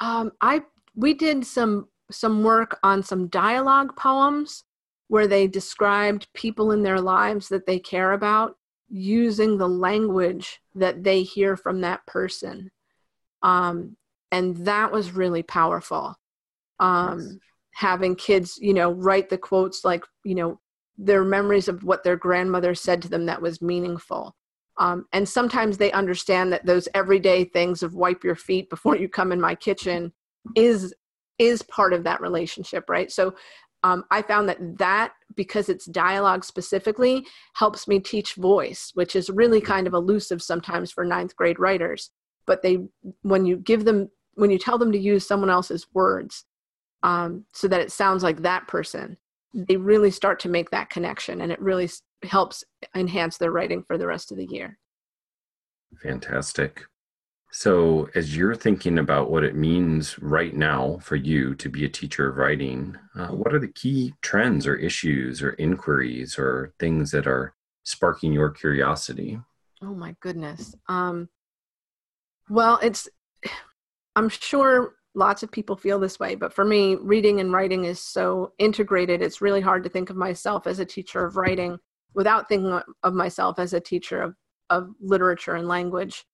Um, 0.00 0.32
I 0.40 0.62
we 0.94 1.14
did 1.14 1.44
some 1.44 1.88
some 2.10 2.44
work 2.44 2.78
on 2.82 3.02
some 3.02 3.28
dialogue 3.28 3.96
poems 3.96 4.64
where 5.08 5.26
they 5.26 5.46
described 5.46 6.28
people 6.34 6.72
in 6.72 6.82
their 6.82 7.00
lives 7.00 7.48
that 7.48 7.66
they 7.66 7.78
care 7.78 8.12
about 8.12 8.56
using 8.88 9.58
the 9.58 9.68
language 9.68 10.60
that 10.74 11.02
they 11.02 11.22
hear 11.22 11.56
from 11.56 11.80
that 11.80 12.04
person. 12.06 12.70
Um, 13.42 13.96
and 14.32 14.56
that 14.58 14.92
was 14.92 15.12
really 15.12 15.42
powerful. 15.42 16.16
Um, 16.80 17.20
yes. 17.20 17.36
Having 17.74 18.16
kids, 18.16 18.58
you 18.60 18.74
know, 18.74 18.90
write 18.90 19.28
the 19.28 19.38
quotes 19.38 19.84
like, 19.84 20.04
you 20.24 20.34
know, 20.34 20.60
their 20.98 21.24
memories 21.24 21.68
of 21.68 21.84
what 21.84 22.02
their 22.02 22.16
grandmother 22.16 22.74
said 22.74 23.02
to 23.02 23.08
them 23.08 23.26
that 23.26 23.42
was 23.42 23.60
meaningful. 23.60 24.34
Um, 24.78 25.06
and 25.12 25.28
sometimes 25.28 25.78
they 25.78 25.92
understand 25.92 26.52
that 26.52 26.66
those 26.66 26.88
everyday 26.94 27.44
things 27.44 27.82
of 27.82 27.94
wipe 27.94 28.24
your 28.24 28.34
feet 28.34 28.68
before 28.70 28.96
you 28.96 29.08
come 29.08 29.32
in 29.32 29.40
my 29.40 29.54
kitchen 29.54 30.12
is 30.54 30.94
is 31.38 31.62
part 31.62 31.92
of 31.92 32.04
that 32.04 32.20
relationship 32.22 32.88
right 32.88 33.10
so 33.10 33.34
um, 33.86 34.04
I 34.10 34.22
found 34.22 34.48
that 34.48 34.78
that, 34.78 35.12
because 35.36 35.68
it's 35.68 35.86
dialogue 35.86 36.44
specifically, 36.44 37.24
helps 37.54 37.86
me 37.86 38.00
teach 38.00 38.34
voice, 38.34 38.90
which 38.94 39.14
is 39.14 39.30
really 39.30 39.60
kind 39.60 39.86
of 39.86 39.94
elusive 39.94 40.42
sometimes 40.42 40.90
for 40.90 41.04
ninth 41.04 41.36
grade 41.36 41.60
writers. 41.60 42.10
But 42.46 42.62
they, 42.62 42.78
when 43.22 43.46
you 43.46 43.56
give 43.56 43.84
them 43.84 44.10
when 44.34 44.50
you 44.50 44.58
tell 44.58 44.76
them 44.76 44.92
to 44.92 44.98
use 44.98 45.26
someone 45.26 45.50
else's 45.50 45.86
words 45.94 46.44
um, 47.02 47.44
so 47.54 47.68
that 47.68 47.80
it 47.80 47.90
sounds 47.90 48.22
like 48.22 48.42
that 48.42 48.68
person 48.68 49.16
they 49.54 49.76
really 49.76 50.10
start 50.10 50.38
to 50.40 50.50
make 50.50 50.68
that 50.70 50.90
connection 50.90 51.40
and 51.40 51.50
it 51.50 51.60
really 51.60 51.88
helps 52.24 52.62
enhance 52.94 53.38
their 53.38 53.50
writing 53.50 53.82
for 53.82 53.96
the 53.96 54.06
rest 54.06 54.30
of 54.30 54.36
the 54.36 54.44
year. 54.44 54.78
Fantastic 56.02 56.82
so 57.56 58.06
as 58.14 58.36
you're 58.36 58.54
thinking 58.54 58.98
about 58.98 59.30
what 59.30 59.42
it 59.42 59.56
means 59.56 60.18
right 60.18 60.54
now 60.54 60.98
for 61.00 61.16
you 61.16 61.54
to 61.54 61.70
be 61.70 61.86
a 61.86 61.88
teacher 61.88 62.28
of 62.28 62.36
writing 62.36 62.96
uh, 63.14 63.28
what 63.28 63.54
are 63.54 63.58
the 63.58 63.68
key 63.68 64.12
trends 64.20 64.66
or 64.66 64.76
issues 64.76 65.42
or 65.42 65.52
inquiries 65.54 66.38
or 66.38 66.74
things 66.78 67.10
that 67.10 67.26
are 67.26 67.54
sparking 67.84 68.30
your 68.30 68.50
curiosity? 68.50 69.40
Oh 69.82 69.94
my 69.94 70.14
goodness 70.20 70.74
um, 70.88 71.28
well 72.50 72.78
it's 72.82 73.08
i'm 74.16 74.28
sure 74.28 74.96
lots 75.14 75.42
of 75.42 75.50
people 75.50 75.76
feel 75.76 75.98
this 75.98 76.20
way 76.20 76.34
but 76.34 76.52
for 76.52 76.64
me 76.64 76.96
reading 76.96 77.40
and 77.40 77.52
writing 77.52 77.86
is 77.86 78.00
so 78.00 78.52
integrated 78.58 79.22
it's 79.22 79.40
really 79.40 79.62
hard 79.62 79.82
to 79.82 79.88
think 79.88 80.10
of 80.10 80.16
myself 80.16 80.66
as 80.66 80.78
a 80.78 80.84
teacher 80.84 81.24
of 81.24 81.36
writing 81.36 81.78
without 82.16 82.48
thinking 82.48 82.80
of 83.02 83.14
myself 83.14 83.58
as 83.58 83.72
a 83.72 83.80
teacher 83.80 84.22
of, 84.22 84.34
of 84.70 84.88
literature 85.00 85.54
and 85.54 85.68
language. 85.68 86.24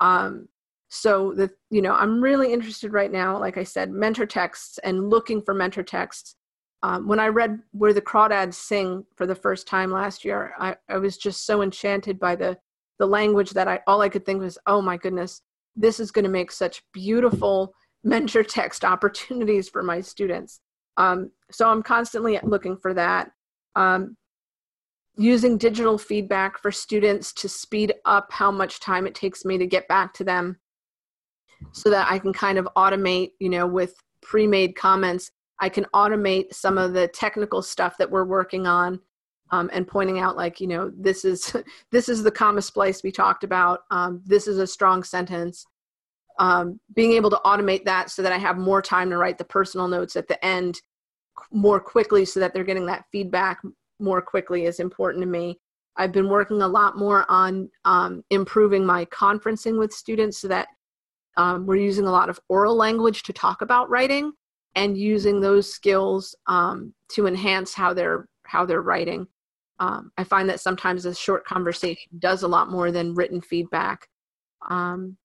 Um, 0.00 0.48
so 0.88 1.32
the 1.34 1.50
you 1.70 1.82
know 1.82 1.94
i'm 1.94 2.22
really 2.22 2.52
interested 2.52 2.92
right 2.92 3.12
now 3.12 3.38
like 3.38 3.56
i 3.56 3.64
said 3.64 3.90
mentor 3.90 4.26
texts 4.26 4.78
and 4.84 5.10
looking 5.10 5.40
for 5.42 5.54
mentor 5.54 5.82
texts 5.82 6.36
um, 6.82 7.08
when 7.08 7.18
i 7.18 7.26
read 7.26 7.58
where 7.72 7.92
the 7.92 8.02
crawdads 8.02 8.54
sing 8.54 9.04
for 9.16 9.26
the 9.26 9.34
first 9.34 9.66
time 9.66 9.90
last 9.90 10.24
year 10.24 10.54
I, 10.58 10.76
I 10.88 10.98
was 10.98 11.16
just 11.16 11.46
so 11.46 11.62
enchanted 11.62 12.18
by 12.18 12.36
the 12.36 12.58
the 12.98 13.06
language 13.06 13.50
that 13.50 13.68
i 13.68 13.80
all 13.86 14.02
i 14.02 14.08
could 14.08 14.26
think 14.26 14.40
was 14.40 14.58
oh 14.66 14.82
my 14.82 14.96
goodness 14.96 15.42
this 15.76 15.98
is 15.98 16.10
going 16.10 16.24
to 16.24 16.30
make 16.30 16.52
such 16.52 16.82
beautiful 16.92 17.74
mentor 18.04 18.42
text 18.42 18.84
opportunities 18.84 19.68
for 19.68 19.82
my 19.82 20.00
students. 20.00 20.60
Um, 20.96 21.30
so 21.50 21.68
I'm 21.68 21.82
constantly 21.82 22.38
looking 22.42 22.76
for 22.76 22.94
that. 22.94 23.30
Um, 23.74 24.16
using 25.16 25.58
digital 25.58 25.96
feedback 25.96 26.58
for 26.58 26.70
students 26.70 27.32
to 27.32 27.48
speed 27.48 27.94
up 28.04 28.28
how 28.30 28.50
much 28.50 28.80
time 28.80 29.06
it 29.06 29.14
takes 29.14 29.44
me 29.44 29.56
to 29.58 29.66
get 29.66 29.86
back 29.88 30.12
to 30.12 30.24
them 30.24 30.58
so 31.72 31.90
that 31.90 32.10
I 32.10 32.18
can 32.18 32.32
kind 32.32 32.58
of 32.58 32.68
automate, 32.76 33.32
you 33.38 33.48
know, 33.48 33.66
with 33.66 33.94
pre 34.22 34.46
made 34.46 34.76
comments, 34.76 35.30
I 35.60 35.68
can 35.68 35.86
automate 35.94 36.52
some 36.52 36.78
of 36.78 36.92
the 36.92 37.08
technical 37.08 37.62
stuff 37.62 37.96
that 37.98 38.10
we're 38.10 38.24
working 38.24 38.66
on. 38.66 39.00
Um, 39.50 39.68
and 39.74 39.86
pointing 39.86 40.18
out 40.18 40.36
like 40.36 40.58
you 40.58 40.66
know 40.66 40.90
this 40.96 41.24
is 41.24 41.54
this 41.92 42.08
is 42.08 42.22
the 42.22 42.30
comma 42.30 42.62
splice 42.62 43.02
we 43.02 43.12
talked 43.12 43.44
about 43.44 43.80
um, 43.90 44.22
this 44.24 44.48
is 44.48 44.58
a 44.58 44.66
strong 44.66 45.04
sentence 45.04 45.66
um, 46.38 46.80
being 46.94 47.12
able 47.12 47.30
to 47.30 47.40
automate 47.44 47.84
that 47.84 48.10
so 48.10 48.22
that 48.22 48.32
I 48.32 48.38
have 48.38 48.56
more 48.56 48.82
time 48.82 49.10
to 49.10 49.16
write 49.16 49.38
the 49.38 49.44
personal 49.44 49.86
notes 49.86 50.16
at 50.16 50.28
the 50.28 50.42
end 50.44 50.80
more 51.52 51.80
quickly 51.80 52.24
so 52.24 52.40
that 52.40 52.52
they're 52.52 52.64
getting 52.64 52.86
that 52.86 53.04
feedback 53.12 53.60
more 54.00 54.20
quickly 54.20 54.64
is 54.64 54.80
important 54.80 55.22
to 55.22 55.28
me. 55.28 55.58
I've 55.96 56.12
been 56.12 56.28
working 56.28 56.62
a 56.62 56.68
lot 56.68 56.98
more 56.98 57.24
on 57.28 57.70
um, 57.84 58.24
improving 58.30 58.84
my 58.84 59.04
conferencing 59.06 59.78
with 59.78 59.92
students 59.92 60.38
so 60.38 60.48
that 60.48 60.68
um, 61.36 61.66
we're 61.66 61.76
using 61.76 62.06
a 62.06 62.12
lot 62.12 62.28
of 62.28 62.40
oral 62.48 62.76
language 62.76 63.22
to 63.24 63.32
talk 63.32 63.62
about 63.62 63.90
writing 63.90 64.32
and 64.74 64.98
using 64.98 65.40
those 65.40 65.72
skills 65.72 66.34
um, 66.46 66.92
to 67.10 67.26
enhance 67.26 67.74
how 67.74 67.94
they're 67.94 68.28
how 68.44 68.66
they're 68.66 68.82
writing. 68.82 69.26
Um, 69.80 70.12
I 70.16 70.24
find 70.24 70.48
that 70.48 70.60
sometimes 70.60 71.04
a 71.04 71.14
short 71.14 71.44
conversation 71.44 72.10
does 72.18 72.42
a 72.42 72.48
lot 72.48 72.70
more 72.70 72.92
than 72.92 73.14
written 73.14 73.40
feedback. 73.40 74.06
Um, 74.68 75.16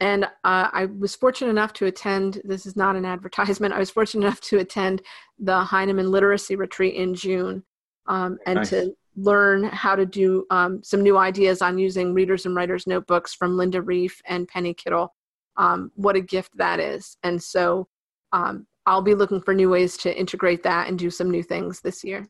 and 0.00 0.24
uh, 0.24 0.68
I 0.72 0.86
was 0.98 1.14
fortunate 1.14 1.50
enough 1.50 1.72
to 1.74 1.86
attend. 1.86 2.40
This 2.44 2.66
is 2.66 2.76
not 2.76 2.96
an 2.96 3.04
advertisement. 3.04 3.74
I 3.74 3.78
was 3.78 3.90
fortunate 3.90 4.26
enough 4.26 4.40
to 4.42 4.58
attend 4.58 5.02
the 5.38 5.58
Heinemann 5.58 6.10
Literacy 6.10 6.56
Retreat 6.56 6.94
in 6.94 7.14
June, 7.14 7.62
um, 8.06 8.38
and 8.46 8.56
nice. 8.56 8.70
to 8.70 8.94
learn 9.16 9.64
how 9.64 9.96
to 9.96 10.04
do 10.04 10.44
um, 10.50 10.82
some 10.82 11.02
new 11.02 11.16
ideas 11.16 11.62
on 11.62 11.78
using 11.78 12.12
readers 12.12 12.44
and 12.44 12.54
writers 12.54 12.86
notebooks 12.86 13.32
from 13.32 13.56
Linda 13.56 13.80
Rief 13.80 14.20
and 14.26 14.46
Penny 14.46 14.74
Kittle. 14.74 15.14
Um, 15.56 15.90
what 15.94 16.16
a 16.16 16.20
gift 16.20 16.56
that 16.56 16.80
is! 16.80 17.16
And 17.22 17.42
so 17.42 17.88
um, 18.32 18.66
I'll 18.86 19.02
be 19.02 19.14
looking 19.14 19.40
for 19.40 19.54
new 19.54 19.70
ways 19.70 19.96
to 19.98 20.18
integrate 20.18 20.62
that 20.62 20.88
and 20.88 20.98
do 20.98 21.10
some 21.10 21.30
new 21.30 21.42
things 21.42 21.80
this 21.80 22.04
year. 22.04 22.28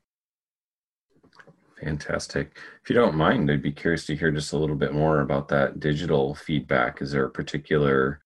Fantastic. 1.83 2.57
If 2.83 2.89
you 2.89 2.97
don't 2.97 3.15
mind, 3.15 3.51
I'd 3.51 3.63
be 3.63 3.73
curious 3.73 4.07
to 4.07 4.17
hear 4.17 4.31
just 4.31 4.55
a 4.55 4.59
little 4.59 4.77
bit 4.77 4.95
more 4.95 5.21
about 5.21 5.49
that 5.49 5.79
digital 5.79 6.35
feedback. 6.35 7.03
Is 7.03 7.13
there 7.13 7.27
a 7.27 7.31
particular 7.31 8.23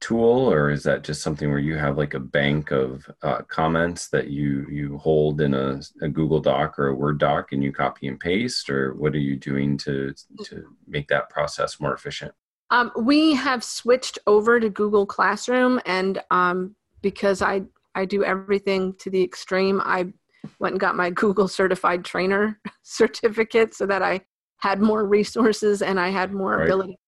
tool, 0.00 0.50
or 0.50 0.70
is 0.70 0.82
that 0.84 1.04
just 1.04 1.22
something 1.22 1.50
where 1.50 1.58
you 1.58 1.76
have 1.76 1.98
like 1.98 2.14
a 2.14 2.20
bank 2.20 2.70
of 2.70 3.08
uh, 3.22 3.42
comments 3.42 4.08
that 4.08 4.28
you 4.28 4.66
you 4.70 4.98
hold 4.98 5.40
in 5.42 5.52
a, 5.52 5.80
a, 6.02 6.08
Google 6.08 6.40
Doc 6.40 6.78
or 6.78 6.88
a 6.88 6.94
Word 6.94 7.18
doc, 7.18 7.52
and 7.52 7.62
you 7.62 7.72
copy 7.72 8.08
and 8.08 8.18
paste, 8.18 8.70
or 8.70 8.94
what 8.94 9.14
are 9.14 9.18
you 9.18 9.36
doing 9.36 9.76
to 9.78 10.14
to 10.44 10.64
make 10.86 11.08
that 11.08 11.28
process 11.28 11.80
more 11.80 11.94
efficient? 11.94 12.32
Um, 12.74 12.90
we 12.96 13.34
have 13.34 13.62
switched 13.62 14.18
over 14.26 14.58
to 14.58 14.68
Google 14.68 15.06
Classroom, 15.06 15.80
and 15.86 16.20
um, 16.32 16.74
because 17.02 17.40
I 17.40 17.62
I 17.94 18.04
do 18.04 18.24
everything 18.24 18.94
to 18.94 19.10
the 19.10 19.22
extreme, 19.22 19.80
I 19.84 20.12
went 20.58 20.72
and 20.72 20.80
got 20.80 20.96
my 20.96 21.10
Google 21.22 21.46
certified 21.46 22.04
trainer 22.04 22.58
certificate 22.82 23.74
so 23.74 23.86
that 23.86 24.02
I 24.02 24.22
had 24.58 24.80
more 24.80 25.06
resources 25.06 25.82
and 25.82 26.00
I 26.00 26.08
had 26.08 26.32
more 26.32 26.56
right. 26.56 26.64
ability 26.64 26.98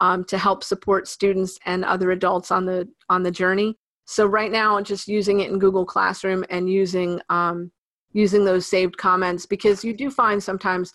um, 0.00 0.24
to 0.24 0.36
help 0.36 0.62
support 0.62 1.08
students 1.08 1.58
and 1.64 1.86
other 1.86 2.10
adults 2.10 2.50
on 2.50 2.66
the 2.66 2.86
on 3.08 3.22
the 3.22 3.30
journey. 3.30 3.78
So 4.04 4.26
right 4.26 4.52
now, 4.52 4.76
I'm 4.76 4.84
just 4.84 5.08
using 5.08 5.40
it 5.40 5.50
in 5.50 5.58
Google 5.58 5.86
Classroom 5.86 6.44
and 6.50 6.68
using 6.68 7.18
um, 7.30 7.72
using 8.12 8.44
those 8.44 8.66
saved 8.66 8.98
comments 8.98 9.46
because 9.46 9.82
you 9.82 9.94
do 9.94 10.10
find 10.10 10.42
sometimes 10.42 10.92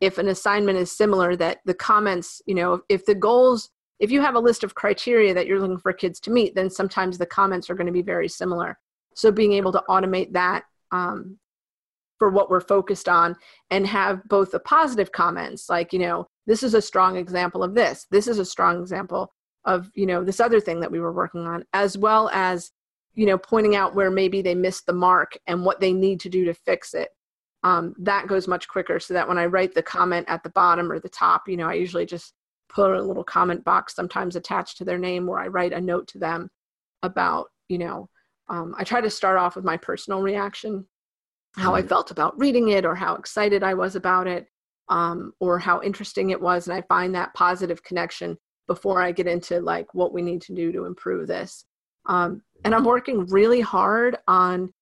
if 0.00 0.18
an 0.18 0.28
assignment 0.28 0.78
is 0.78 0.90
similar 0.90 1.36
that 1.36 1.60
the 1.64 1.74
comments, 1.74 2.40
you 2.46 2.54
know, 2.54 2.80
if 2.88 3.04
the 3.04 3.14
goals, 3.14 3.70
if 3.98 4.10
you 4.10 4.20
have 4.20 4.34
a 4.34 4.40
list 4.40 4.64
of 4.64 4.74
criteria 4.74 5.34
that 5.34 5.46
you're 5.46 5.60
looking 5.60 5.78
for 5.78 5.92
kids 5.92 6.20
to 6.20 6.30
meet, 6.30 6.54
then 6.54 6.70
sometimes 6.70 7.18
the 7.18 7.26
comments 7.26 7.68
are 7.68 7.74
going 7.74 7.86
to 7.86 7.92
be 7.92 8.02
very 8.02 8.28
similar. 8.28 8.78
So 9.14 9.30
being 9.30 9.52
able 9.52 9.72
to 9.72 9.84
automate 9.88 10.32
that 10.32 10.64
um, 10.90 11.38
for 12.20 12.30
what 12.30 12.50
we're 12.50 12.60
focused 12.60 13.08
on 13.08 13.34
and 13.70 13.86
have 13.86 14.22
both 14.28 14.52
the 14.52 14.60
positive 14.60 15.10
comments 15.10 15.68
like 15.68 15.92
you 15.92 15.98
know 15.98 16.28
this 16.46 16.62
is 16.62 16.74
a 16.74 16.82
strong 16.82 17.16
example 17.16 17.64
of 17.64 17.74
this 17.74 18.06
this 18.10 18.28
is 18.28 18.38
a 18.38 18.44
strong 18.44 18.78
example 18.78 19.32
of 19.64 19.90
you 19.94 20.06
know 20.06 20.22
this 20.22 20.38
other 20.38 20.60
thing 20.60 20.80
that 20.80 20.92
we 20.92 21.00
were 21.00 21.12
working 21.12 21.46
on 21.46 21.64
as 21.72 21.96
well 21.96 22.28
as 22.32 22.70
you 23.14 23.24
know 23.24 23.38
pointing 23.38 23.74
out 23.74 23.94
where 23.94 24.10
maybe 24.10 24.42
they 24.42 24.54
missed 24.54 24.84
the 24.84 24.92
mark 24.92 25.36
and 25.46 25.64
what 25.64 25.80
they 25.80 25.94
need 25.94 26.20
to 26.20 26.28
do 26.28 26.44
to 26.44 26.52
fix 26.52 26.92
it 26.92 27.08
um, 27.62 27.94
that 27.98 28.26
goes 28.26 28.48
much 28.48 28.68
quicker 28.68 28.98
so 28.98 29.14
that 29.14 29.28
when 29.28 29.38
i 29.38 29.46
write 29.46 29.74
the 29.74 29.82
comment 29.82 30.26
at 30.28 30.42
the 30.42 30.50
bottom 30.50 30.90
or 30.90 30.98
the 30.98 31.08
top 31.08 31.48
you 31.48 31.56
know 31.56 31.68
i 31.68 31.74
usually 31.74 32.06
just 32.06 32.34
put 32.68 32.92
a 32.92 33.02
little 33.02 33.24
comment 33.24 33.64
box 33.64 33.94
sometimes 33.94 34.36
attached 34.36 34.78
to 34.78 34.84
their 34.84 34.98
name 34.98 35.26
where 35.26 35.40
i 35.40 35.46
write 35.46 35.72
a 35.72 35.80
note 35.80 36.06
to 36.06 36.18
them 36.18 36.48
about 37.02 37.48
you 37.68 37.78
know 37.78 38.08
um, 38.48 38.74
i 38.78 38.84
try 38.84 39.00
to 39.00 39.10
start 39.10 39.38
off 39.38 39.56
with 39.56 39.64
my 39.64 39.76
personal 39.76 40.22
reaction 40.22 40.84
how 41.56 41.74
I 41.74 41.80
mm-hmm. 41.80 41.88
felt 41.88 42.10
about 42.10 42.38
reading 42.38 42.68
it 42.68 42.84
or 42.84 42.94
how 42.94 43.14
excited 43.14 43.62
I 43.62 43.74
was 43.74 43.96
about 43.96 44.26
it 44.26 44.46
um, 44.88 45.32
or 45.40 45.58
how 45.58 45.82
interesting 45.82 46.30
it 46.30 46.40
was. 46.40 46.66
And 46.68 46.76
I 46.76 46.82
find 46.82 47.14
that 47.14 47.34
positive 47.34 47.82
connection 47.82 48.36
before 48.66 49.02
I 49.02 49.12
get 49.12 49.26
into 49.26 49.60
like 49.60 49.92
what 49.94 50.12
we 50.12 50.22
need 50.22 50.42
to 50.42 50.54
do 50.54 50.70
to 50.72 50.84
improve 50.84 51.26
this. 51.26 51.64
Um, 52.06 52.42
and 52.64 52.74
I'm 52.74 52.84
working 52.84 53.26
really 53.26 53.60
hard 53.60 54.16
on 54.28 54.72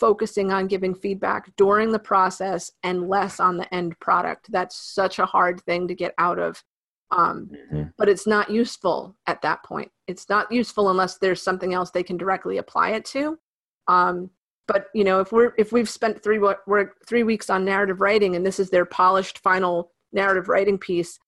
focusing 0.00 0.52
on 0.52 0.66
giving 0.66 0.94
feedback 0.94 1.50
during 1.56 1.90
the 1.90 1.98
process 1.98 2.72
and 2.82 3.08
less 3.08 3.40
on 3.40 3.56
the 3.56 3.72
end 3.74 3.98
product. 4.00 4.50
That's 4.50 4.76
such 4.76 5.18
a 5.18 5.26
hard 5.26 5.60
thing 5.62 5.88
to 5.88 5.94
get 5.94 6.14
out 6.18 6.38
of. 6.38 6.62
Um, 7.10 7.50
mm-hmm. 7.52 7.88
But 7.96 8.08
it's 8.08 8.26
not 8.26 8.50
useful 8.50 9.16
at 9.26 9.42
that 9.42 9.62
point. 9.62 9.90
It's 10.06 10.28
not 10.28 10.52
useful 10.52 10.90
unless 10.90 11.18
there's 11.18 11.42
something 11.42 11.72
else 11.72 11.90
they 11.90 12.02
can 12.02 12.16
directly 12.16 12.58
apply 12.58 12.90
it 12.90 13.04
to. 13.06 13.38
Um, 13.86 14.30
but 14.68 14.86
you 14.94 15.02
know 15.02 15.18
if 15.18 15.32
we're 15.32 15.52
if 15.58 15.72
we've 15.72 15.88
spent 15.88 16.22
three 16.22 16.38
we're 16.38 16.92
three 17.04 17.24
weeks 17.24 17.50
on 17.50 17.64
narrative 17.64 18.00
writing 18.00 18.36
and 18.36 18.46
this 18.46 18.60
is 18.60 18.70
their 18.70 18.84
polished 18.84 19.38
final 19.38 19.90
narrative 20.12 20.48
writing 20.48 20.78
piece 20.78 21.18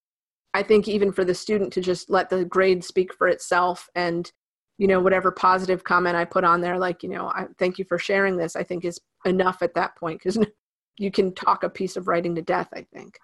i 0.54 0.62
think 0.62 0.86
even 0.86 1.10
for 1.10 1.24
the 1.24 1.34
student 1.34 1.72
to 1.72 1.80
just 1.80 2.08
let 2.08 2.30
the 2.30 2.44
grade 2.44 2.84
speak 2.84 3.12
for 3.12 3.26
itself 3.26 3.88
and 3.96 4.30
you 4.80 4.86
know 4.86 4.98
whatever 4.98 5.30
positive 5.30 5.84
comment 5.84 6.16
i 6.16 6.24
put 6.24 6.42
on 6.42 6.62
there 6.62 6.78
like 6.78 7.02
you 7.02 7.10
know 7.10 7.26
I, 7.28 7.44
thank 7.58 7.78
you 7.78 7.84
for 7.84 7.98
sharing 7.98 8.38
this 8.38 8.56
i 8.56 8.62
think 8.62 8.84
is 8.86 8.98
enough 9.26 9.60
at 9.60 9.74
that 9.74 9.94
point 9.96 10.18
because 10.18 10.38
you 10.98 11.10
can 11.10 11.34
talk 11.34 11.62
a 11.62 11.68
piece 11.68 11.96
of 11.96 12.08
writing 12.08 12.34
to 12.34 12.42
death 12.42 12.68
i 12.74 12.86
think 12.92 13.18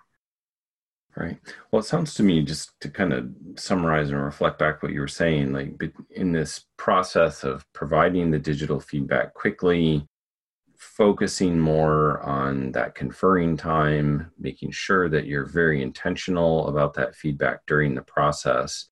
Right. 1.19 1.39
Well, 1.71 1.81
it 1.81 1.87
sounds 1.87 2.13
to 2.17 2.23
me, 2.23 2.43
just 2.43 2.79
to 2.81 2.91
kind 2.91 3.15
of 3.15 3.31
summarize 3.55 4.11
and 4.11 4.23
reflect 4.23 4.59
back 4.59 4.83
what 4.83 4.93
you 4.93 5.01
were 5.01 5.09
saying, 5.09 5.55
like 5.55 5.73
in 6.11 6.33
this 6.33 6.67
process 6.77 7.43
of 7.43 7.65
providing 7.73 8.31
the 8.31 8.39
digital 8.39 8.79
feedback 8.79 9.33
quickly, 9.33 10.07
focusing 10.77 11.59
more 11.59 12.21
on 12.21 12.71
that 12.73 12.95
conferring 12.95 13.57
time, 13.57 14.31
making 14.39 14.73
sure 14.73 15.09
that 15.09 15.25
you're 15.25 15.47
very 15.47 15.81
intentional 15.81 16.69
about 16.69 16.93
that 16.93 17.15
feedback 17.15 17.61
during 17.67 17.95
the 17.95 18.03
process, 18.03 18.91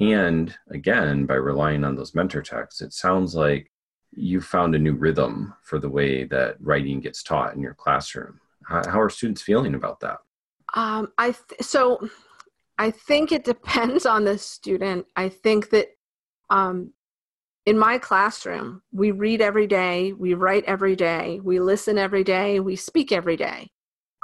And 0.00 0.56
again, 0.70 1.26
by 1.26 1.34
relying 1.34 1.84
on 1.84 1.94
those 1.94 2.14
mentor 2.14 2.42
texts, 2.42 2.80
it 2.80 2.94
sounds 2.94 3.34
like 3.34 3.70
you 4.12 4.40
found 4.40 4.74
a 4.74 4.78
new 4.78 4.94
rhythm 4.94 5.54
for 5.62 5.78
the 5.78 5.88
way 5.88 6.24
that 6.24 6.56
writing 6.58 7.00
gets 7.00 7.22
taught 7.22 7.54
in 7.54 7.60
your 7.60 7.74
classroom. 7.74 8.40
How, 8.66 9.00
are 9.00 9.10
students 9.10 9.42
feeling 9.42 9.74
about 9.74 10.00
that? 10.00 10.18
Um, 10.74 11.08
I 11.18 11.32
th- 11.32 11.60
so 11.60 12.08
I 12.78 12.90
think 12.90 13.32
it 13.32 13.44
depends 13.44 14.06
on 14.06 14.24
the 14.24 14.38
student. 14.38 15.06
I 15.16 15.28
think 15.28 15.70
that 15.70 15.88
um, 16.48 16.92
in 17.66 17.78
my 17.78 17.98
classroom, 17.98 18.82
we 18.92 19.10
read 19.10 19.40
every 19.40 19.66
day, 19.66 20.12
we 20.12 20.34
write 20.34 20.64
every 20.64 20.96
day, 20.96 21.40
we 21.42 21.60
listen 21.60 21.98
every 21.98 22.24
day, 22.24 22.60
we 22.60 22.76
speak 22.76 23.12
every 23.12 23.36
day. 23.36 23.70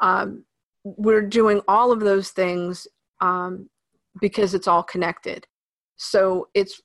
Um, 0.00 0.44
we're 0.84 1.22
doing 1.22 1.60
all 1.68 1.92
of 1.92 2.00
those 2.00 2.30
things 2.30 2.86
um, 3.20 3.68
because 4.20 4.54
it's 4.54 4.68
all 4.68 4.82
connected. 4.82 5.46
So 5.96 6.48
it's 6.54 6.80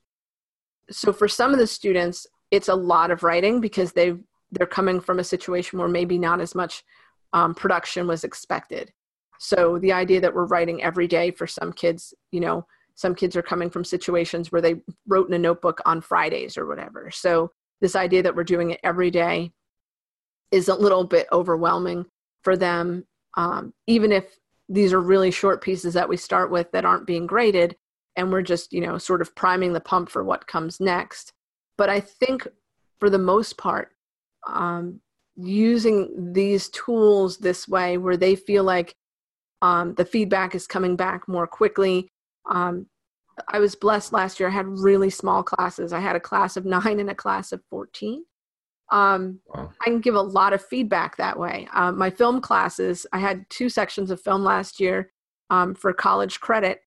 so 0.90 1.12
for 1.12 1.28
some 1.28 1.52
of 1.52 1.58
the 1.58 1.66
students, 1.66 2.26
it's 2.50 2.68
a 2.68 2.74
lot 2.74 3.10
of 3.10 3.22
writing 3.22 3.60
because 3.60 3.92
they 3.92 4.14
they're 4.52 4.66
coming 4.66 5.00
from 5.00 5.18
a 5.18 5.24
situation 5.24 5.78
where 5.78 5.88
maybe 5.88 6.18
not 6.18 6.40
as 6.40 6.54
much 6.54 6.84
um, 7.32 7.54
production 7.54 8.06
was 8.06 8.24
expected. 8.24 8.92
So 9.38 9.78
the 9.78 9.92
idea 9.92 10.20
that 10.20 10.34
we're 10.34 10.46
writing 10.46 10.82
every 10.82 11.08
day 11.08 11.30
for 11.30 11.46
some 11.46 11.72
kids, 11.72 12.14
you 12.30 12.40
know, 12.40 12.66
some 12.94 13.14
kids 13.14 13.34
are 13.36 13.42
coming 13.42 13.70
from 13.70 13.84
situations 13.84 14.52
where 14.52 14.60
they 14.60 14.76
wrote 15.08 15.28
in 15.28 15.34
a 15.34 15.38
notebook 15.38 15.80
on 15.86 16.00
Fridays 16.00 16.58
or 16.58 16.66
whatever. 16.66 17.10
So 17.10 17.50
this 17.80 17.96
idea 17.96 18.22
that 18.22 18.36
we're 18.36 18.44
doing 18.44 18.70
it 18.70 18.80
every 18.84 19.10
day 19.10 19.52
is 20.50 20.68
a 20.68 20.74
little 20.74 21.04
bit 21.04 21.26
overwhelming 21.32 22.04
for 22.42 22.56
them. 22.56 23.06
Um, 23.36 23.72
even 23.86 24.12
if 24.12 24.38
these 24.68 24.92
are 24.92 25.00
really 25.00 25.30
short 25.30 25.62
pieces 25.62 25.94
that 25.94 26.08
we 26.08 26.16
start 26.16 26.50
with 26.50 26.70
that 26.72 26.84
aren't 26.84 27.06
being 27.06 27.26
graded, 27.26 27.76
and 28.16 28.30
we're 28.30 28.42
just, 28.42 28.72
you 28.72 28.80
know, 28.80 28.98
sort 28.98 29.20
of 29.20 29.34
priming 29.34 29.72
the 29.72 29.80
pump 29.80 30.08
for 30.10 30.22
what 30.22 30.46
comes 30.46 30.80
next. 30.80 31.32
But 31.78 31.88
I 31.88 32.00
think 32.00 32.46
for 33.00 33.10
the 33.10 33.18
most 33.18 33.56
part, 33.56 33.88
um, 34.46 35.00
using 35.36 36.32
these 36.32 36.68
tools 36.70 37.38
this 37.38 37.66
way 37.66 37.96
where 37.96 38.16
they 38.16 38.36
feel 38.36 38.64
like 38.64 38.94
um, 39.62 39.94
the 39.94 40.04
feedback 40.04 40.54
is 40.54 40.66
coming 40.66 40.96
back 40.96 41.26
more 41.28 41.46
quickly. 41.46 42.08
Um, 42.50 42.86
I 43.48 43.60
was 43.60 43.74
blessed 43.74 44.12
last 44.12 44.38
year. 44.38 44.48
I 44.48 44.52
had 44.52 44.66
really 44.66 45.10
small 45.10 45.42
classes. 45.42 45.92
I 45.92 46.00
had 46.00 46.16
a 46.16 46.20
class 46.20 46.56
of 46.56 46.64
nine 46.66 47.00
and 47.00 47.10
a 47.10 47.14
class 47.14 47.52
of 47.52 47.62
14. 47.70 48.24
Um, 48.90 49.40
wow. 49.46 49.70
I 49.80 49.84
can 49.84 50.00
give 50.00 50.16
a 50.16 50.20
lot 50.20 50.52
of 50.52 50.64
feedback 50.64 51.16
that 51.16 51.38
way. 51.38 51.66
Uh, 51.72 51.92
my 51.92 52.10
film 52.10 52.42
classes, 52.42 53.06
I 53.12 53.18
had 53.18 53.46
two 53.48 53.70
sections 53.70 54.10
of 54.10 54.20
film 54.20 54.44
last 54.44 54.80
year 54.80 55.12
um, 55.48 55.74
for 55.74 55.92
college 55.94 56.40
credit, 56.40 56.80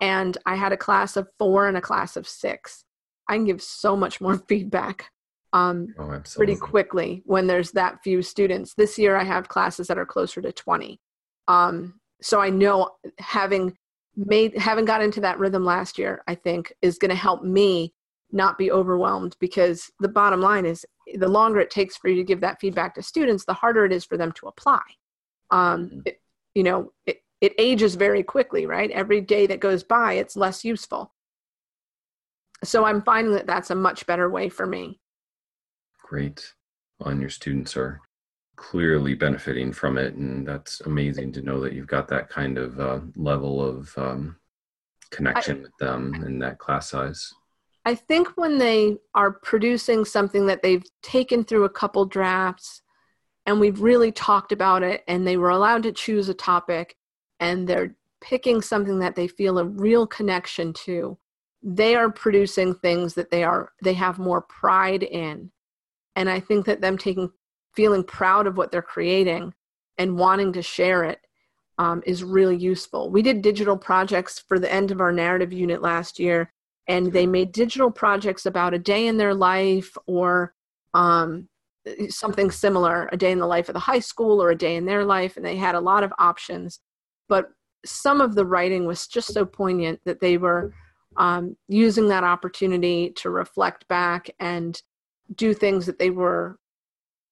and 0.00 0.36
I 0.46 0.56
had 0.56 0.72
a 0.72 0.76
class 0.76 1.16
of 1.16 1.28
four 1.38 1.68
and 1.68 1.76
a 1.76 1.80
class 1.80 2.16
of 2.16 2.26
six. 2.26 2.84
I 3.28 3.36
can 3.36 3.44
give 3.44 3.62
so 3.62 3.96
much 3.96 4.20
more 4.20 4.38
feedback 4.48 5.10
um, 5.52 5.94
oh, 5.98 6.22
pretty 6.36 6.56
quickly 6.56 7.22
when 7.26 7.46
there's 7.46 7.72
that 7.72 8.02
few 8.02 8.22
students. 8.22 8.74
This 8.74 8.98
year 8.98 9.16
I 9.16 9.24
have 9.24 9.48
classes 9.48 9.88
that 9.88 9.98
are 9.98 10.06
closer 10.06 10.40
to 10.40 10.52
20. 10.52 11.00
Um, 11.48 12.00
so 12.22 12.40
I 12.40 12.50
know 12.50 12.90
having 13.18 13.76
made 14.16 14.56
having 14.58 14.84
got 14.84 15.02
into 15.02 15.20
that 15.20 15.38
rhythm 15.38 15.64
last 15.64 15.98
year, 15.98 16.22
I 16.26 16.34
think 16.34 16.72
is 16.82 16.98
going 16.98 17.10
to 17.10 17.14
help 17.14 17.42
me 17.42 17.92
not 18.32 18.58
be 18.58 18.70
overwhelmed 18.70 19.36
because 19.40 19.90
the 19.98 20.08
bottom 20.08 20.40
line 20.40 20.64
is 20.64 20.86
the 21.14 21.28
longer 21.28 21.58
it 21.58 21.70
takes 21.70 21.96
for 21.96 22.08
you 22.08 22.16
to 22.16 22.24
give 22.24 22.40
that 22.40 22.60
feedback 22.60 22.94
to 22.94 23.02
students, 23.02 23.44
the 23.44 23.54
harder 23.54 23.84
it 23.84 23.92
is 23.92 24.04
for 24.04 24.16
them 24.16 24.32
to 24.32 24.46
apply. 24.46 24.82
Um, 25.50 25.86
mm-hmm. 25.86 26.00
it, 26.06 26.20
you 26.54 26.62
know, 26.62 26.92
it, 27.06 27.22
it 27.40 27.54
ages 27.58 27.94
very 27.94 28.22
quickly, 28.22 28.66
right? 28.66 28.90
Every 28.90 29.20
day 29.20 29.46
that 29.46 29.60
goes 29.60 29.82
by, 29.82 30.14
it's 30.14 30.36
less 30.36 30.64
useful. 30.64 31.12
So 32.62 32.84
I'm 32.84 33.02
finding 33.02 33.34
that 33.34 33.46
that's 33.46 33.70
a 33.70 33.74
much 33.74 34.06
better 34.06 34.28
way 34.28 34.48
for 34.48 34.66
me. 34.66 35.00
Great. 36.02 36.52
Well, 36.98 37.10
and 37.10 37.20
your 37.20 37.30
students 37.30 37.76
are 37.76 38.00
clearly 38.56 39.14
benefiting 39.14 39.72
from 39.72 39.96
it, 39.96 40.14
and 40.14 40.46
that's 40.46 40.82
amazing 40.82 41.32
to 41.32 41.42
know 41.42 41.60
that 41.60 41.72
you've 41.72 41.86
got 41.86 42.08
that 42.08 42.28
kind 42.28 42.58
of 42.58 42.78
uh, 42.78 43.00
level 43.16 43.64
of 43.64 43.96
um, 43.96 44.36
connection 45.10 45.58
I, 45.58 45.60
with 45.62 45.76
them 45.78 46.14
in 46.26 46.38
that 46.40 46.58
class 46.58 46.90
size. 46.90 47.32
I 47.86 47.94
think 47.94 48.28
when 48.36 48.58
they 48.58 48.98
are 49.14 49.32
producing 49.32 50.04
something 50.04 50.46
that 50.46 50.62
they've 50.62 50.84
taken 51.02 51.44
through 51.44 51.64
a 51.64 51.70
couple 51.70 52.04
drafts 52.04 52.82
and 53.46 53.58
we've 53.58 53.80
really 53.80 54.12
talked 54.12 54.52
about 54.52 54.82
it 54.82 55.02
and 55.08 55.26
they 55.26 55.38
were 55.38 55.48
allowed 55.48 55.84
to 55.84 55.92
choose 55.92 56.28
a 56.28 56.34
topic 56.34 56.96
and 57.40 57.66
they're 57.66 57.96
picking 58.20 58.60
something 58.62 58.98
that 59.00 59.16
they 59.16 59.26
feel 59.26 59.58
a 59.58 59.64
real 59.64 60.06
connection 60.06 60.72
to 60.72 61.18
they 61.62 61.94
are 61.94 62.10
producing 62.10 62.74
things 62.74 63.14
that 63.14 63.30
they 63.30 63.44
are 63.44 63.72
they 63.82 63.92
have 63.94 64.18
more 64.18 64.42
pride 64.42 65.02
in. 65.02 65.50
And 66.16 66.30
i 66.30 66.40
think 66.40 66.66
that 66.66 66.80
them 66.80 66.96
taking 66.96 67.30
feeling 67.74 68.04
proud 68.04 68.46
of 68.46 68.56
what 68.56 68.70
they're 68.70 68.82
creating 68.82 69.54
and 69.98 70.18
wanting 70.18 70.52
to 70.52 70.62
share 70.62 71.04
it 71.04 71.20
um, 71.78 72.02
is 72.04 72.24
really 72.24 72.56
useful. 72.56 73.10
We 73.10 73.22
did 73.22 73.42
digital 73.42 73.76
projects 73.76 74.38
for 74.38 74.58
the 74.58 74.72
end 74.72 74.90
of 74.90 75.00
our 75.00 75.12
narrative 75.12 75.52
unit 75.52 75.80
last 75.80 76.18
year 76.18 76.52
and 76.88 77.12
they 77.12 77.26
made 77.26 77.52
digital 77.52 77.90
projects 77.90 78.46
about 78.46 78.74
a 78.74 78.78
day 78.78 79.06
in 79.06 79.16
their 79.16 79.34
life 79.34 79.96
or 80.06 80.54
um, 80.92 81.48
something 82.08 82.50
similar 82.50 83.08
a 83.12 83.16
day 83.16 83.30
in 83.30 83.38
the 83.38 83.46
life 83.46 83.68
of 83.68 83.74
the 83.74 83.80
high 83.80 84.00
school 84.00 84.42
or 84.42 84.50
a 84.50 84.58
day 84.58 84.76
in 84.76 84.84
their 84.84 85.04
life 85.04 85.36
and 85.36 85.46
they 85.46 85.56
had 85.56 85.74
a 85.74 85.80
lot 85.80 86.02
of 86.02 86.12
options 86.18 86.80
but 87.30 87.48
some 87.86 88.20
of 88.20 88.34
the 88.34 88.44
writing 88.44 88.84
was 88.84 89.06
just 89.06 89.32
so 89.32 89.46
poignant 89.46 90.00
that 90.04 90.20
they 90.20 90.36
were 90.36 90.74
um, 91.16 91.56
using 91.68 92.08
that 92.08 92.24
opportunity 92.24 93.12
to 93.16 93.30
reflect 93.30 93.88
back 93.88 94.28
and 94.38 94.82
do 95.34 95.54
things 95.54 95.86
that 95.86 95.98
they 95.98 96.10
were 96.10 96.58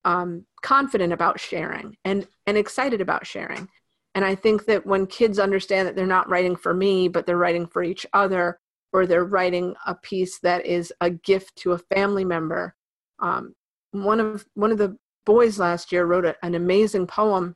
um, 0.07 0.47
confident 0.63 1.13
about 1.13 1.39
sharing 1.39 1.97
and, 2.05 2.27
and 2.47 2.57
excited 2.57 3.03
about 3.03 3.27
sharing. 3.27 3.69
And 4.15 4.25
I 4.25 4.35
think 4.35 4.65
that 4.67 4.87
when 4.87 5.07
kids 5.07 5.39
understand 5.39 5.87
that 5.87 5.95
they're 5.95 6.07
not 6.07 6.31
writing 6.31 6.57
for 6.57 6.73
me, 6.73 7.09
but 7.09 7.27
they're 7.27 7.37
writing 7.37 7.67
for 7.67 7.83
each 7.83 8.07
other, 8.15 8.59
or 8.93 9.07
they're 9.07 9.25
writing 9.25 9.75
a 9.87 9.95
piece 9.95 10.39
that 10.41 10.65
is 10.65 10.93
a 11.01 11.11
gift 11.11 11.55
to 11.57 11.73
a 11.73 11.79
family 11.95 12.25
member. 12.25 12.75
Um, 13.21 13.55
one 13.93 14.19
of 14.19 14.47
one 14.55 14.73
of 14.73 14.79
the 14.79 14.97
boys 15.27 15.59
last 15.59 15.93
year 15.93 16.07
wrote 16.07 16.25
a, 16.25 16.35
an 16.43 16.55
amazing 16.55 17.07
poem, 17.07 17.55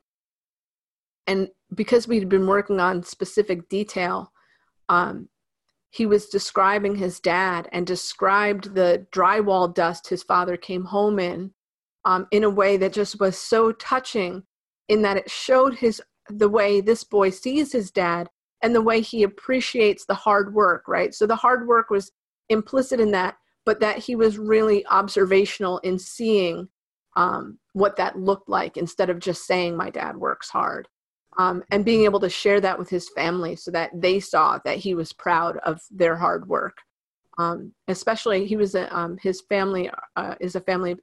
and 1.25 1.49
because 1.75 2.07
we'd 2.07 2.29
been 2.29 2.47
working 2.47 2.79
on 2.79 3.03
specific 3.03 3.69
detail, 3.69 4.31
um, 4.89 5.29
he 5.93 6.07
was 6.07 6.27
describing 6.27 6.95
his 6.95 7.19
dad 7.19 7.69
and 7.71 7.85
described 7.85 8.73
the 8.73 9.05
drywall 9.11 9.73
dust 9.73 10.09
his 10.09 10.23
father 10.23 10.57
came 10.57 10.85
home 10.85 11.19
in 11.19 11.51
um, 12.05 12.27
in 12.31 12.43
a 12.43 12.49
way 12.49 12.77
that 12.77 12.93
just 12.93 13.19
was 13.19 13.37
so 13.37 13.71
touching 13.73 14.43
in 14.89 15.03
that 15.03 15.17
it 15.17 15.29
showed 15.29 15.75
his 15.75 16.01
the 16.29 16.49
way 16.49 16.81
this 16.81 17.03
boy 17.03 17.29
sees 17.29 17.71
his 17.71 17.91
dad 17.91 18.27
and 18.63 18.73
the 18.73 18.81
way 18.81 19.01
he 19.01 19.23
appreciates 19.23 20.05
the 20.05 20.15
hard 20.15 20.53
work 20.53 20.87
right? 20.87 21.13
So 21.13 21.27
the 21.27 21.35
hard 21.35 21.67
work 21.67 21.89
was 21.89 22.11
implicit 22.49 22.99
in 22.99 23.11
that 23.11 23.35
but 23.65 23.79
that 23.79 23.99
he 23.99 24.15
was 24.15 24.37
really 24.37 24.85
observational 24.87 25.77
in 25.79 25.97
seeing 25.97 26.67
um, 27.15 27.59
what 27.73 27.95
that 27.97 28.17
looked 28.17 28.49
like 28.49 28.77
instead 28.77 29.09
of 29.09 29.19
just 29.19 29.45
saying 29.45 29.77
my 29.77 29.89
dad 29.91 30.17
works 30.17 30.49
hard 30.49 30.87
um, 31.37 31.63
and 31.71 31.85
being 31.85 32.03
able 32.05 32.19
to 32.19 32.29
share 32.29 32.61
that 32.61 32.77
with 32.77 32.89
his 32.89 33.09
family 33.09 33.55
so 33.55 33.71
that 33.71 33.89
they 33.93 34.19
saw 34.19 34.59
that 34.65 34.77
he 34.77 34.93
was 34.95 35.13
proud 35.13 35.57
of 35.57 35.81
their 35.91 36.15
hard 36.15 36.47
work. 36.47 36.77
Um, 37.37 37.73
especially 37.87 38.45
he 38.45 38.55
was 38.55 38.75
a, 38.75 38.95
um, 38.95 39.17
his 39.21 39.41
family 39.41 39.89
uh, 40.15 40.35
is 40.39 40.55
a 40.55 40.61
family 40.61 40.91
of 40.91 40.99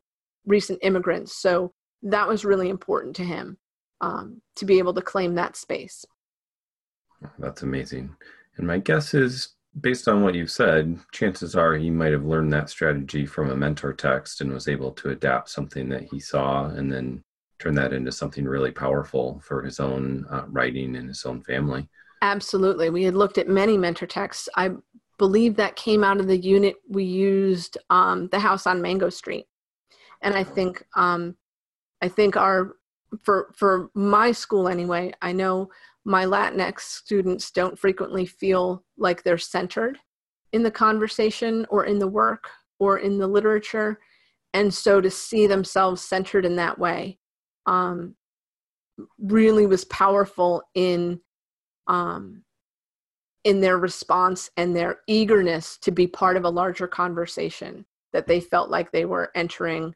recent 0.47 0.79
immigrants 0.83 1.35
so 1.35 1.73
that 2.03 2.29
was 2.29 2.45
really 2.45 2.69
important 2.69 3.17
to 3.17 3.25
him 3.25 3.59
um, 4.01 4.41
to 4.57 4.65
be 4.65 4.79
able 4.79 4.95
to 4.95 5.03
claim 5.03 5.35
that 5.35 5.57
space. 5.57 6.05
That's 7.39 7.63
amazing. 7.63 8.15
And 8.57 8.67
my 8.67 8.79
guess 8.79 9.13
is 9.15 9.51
based 9.81 10.09
on 10.09 10.23
what 10.23 10.35
you've 10.35 10.51
said 10.51 10.99
chances 11.13 11.55
are 11.55 11.75
he 11.75 11.91
might 11.91 12.13
have 12.13 12.25
learned 12.25 12.53
that 12.53 12.71
strategy 12.71 13.27
from 13.27 13.51
a 13.51 13.57
mentor 13.57 13.93
text 13.93 14.41
and 14.41 14.53
was 14.53 14.69
able 14.69 14.91
to 14.93 15.11
adapt 15.11 15.49
something 15.49 15.89
that 15.89 16.05
he 16.05 16.19
saw 16.19 16.65
and 16.65 16.91
then 16.91 17.23
turn 17.61 17.75
that 17.75 17.93
into 17.93 18.11
something 18.11 18.45
really 18.45 18.73
powerful 18.73 19.41
for 19.45 19.63
his 19.63 19.79
own 19.79 20.27
uh, 20.31 20.45
writing 20.49 20.97
and 20.97 21.09
his 21.09 21.25
own 21.25 21.43
family. 21.43 21.89
Absolutely. 22.23 22.91
We 22.91 23.05
had 23.05 23.15
looked 23.15 23.39
at 23.39 23.49
many 23.49 23.77
mentor 23.77 24.07
texts. 24.07 24.49
I 24.57 24.71
believe 25.19 25.57
that 25.57 25.77
came 25.77 26.03
out 26.03 26.19
of 26.19 26.27
the 26.27 26.39
unit 26.39 26.77
we 26.89 27.05
used 27.05 27.77
um, 27.91 28.29
the 28.29 28.39
house 28.39 28.67
on 28.67 28.83
Mango 28.83 29.11
Street. 29.11 29.47
And 30.23 30.35
I 30.35 30.43
think 30.43 30.83
um, 30.97 31.37
I 32.03 32.09
think 32.09 32.37
our 32.37 32.77
for 33.23 33.53
for 33.57 33.91
my 33.95 34.33
school 34.33 34.69
anyway, 34.69 35.13
I 35.21 35.33
know 35.33 35.71
my 36.05 36.25
Latinx 36.25 36.81
students 36.81 37.51
don't 37.51 37.79
frequently 37.79 38.25
feel 38.25 38.85
like 38.97 39.23
they're 39.23 39.39
centered 39.39 39.99
in 40.53 40.63
the 40.63 40.71
conversation 40.71 41.67
or 41.69 41.85
in 41.85 41.99
the 41.99 42.09
work 42.09 42.49
or 42.79 42.99
in 42.99 43.19
the 43.19 43.27
literature. 43.27 44.01
And 44.55 44.73
so 44.73 45.01
to 45.01 45.11
see 45.11 45.47
themselves 45.47 46.03
centered 46.03 46.45
in 46.45 46.57
that 46.57 46.79
way 46.79 47.20
um, 47.67 48.15
really 49.19 49.67
was 49.67 49.85
powerful 49.85 50.63
in 50.75 51.21
um, 51.87 52.43
in 53.45 53.61
their 53.61 53.79
response 53.79 54.51
and 54.57 54.77
their 54.77 55.01
eagerness 55.07 55.79
to 55.79 55.91
be 55.91 56.07
part 56.07 56.37
of 56.37 56.45
a 56.45 56.51
larger 56.51 56.87
conversation 56.87 57.87
that 58.13 58.27
they 58.27 58.39
felt 58.39 58.71
like 58.71 58.93
they 58.93 59.07
were 59.07 59.31
entering 59.35 59.95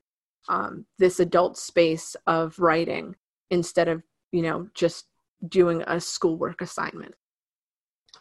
um, 0.49 0.87
this 0.99 1.21
adult 1.21 1.59
space 1.59 2.17
of 2.27 2.59
writing 2.59 3.15
instead 3.51 3.89
of 3.89 4.03
you 4.33 4.43
know 4.43 4.69
just 4.75 5.07
doing 5.49 5.83
a 5.87 6.01
schoolwork 6.01 6.61
assignment 6.61 7.15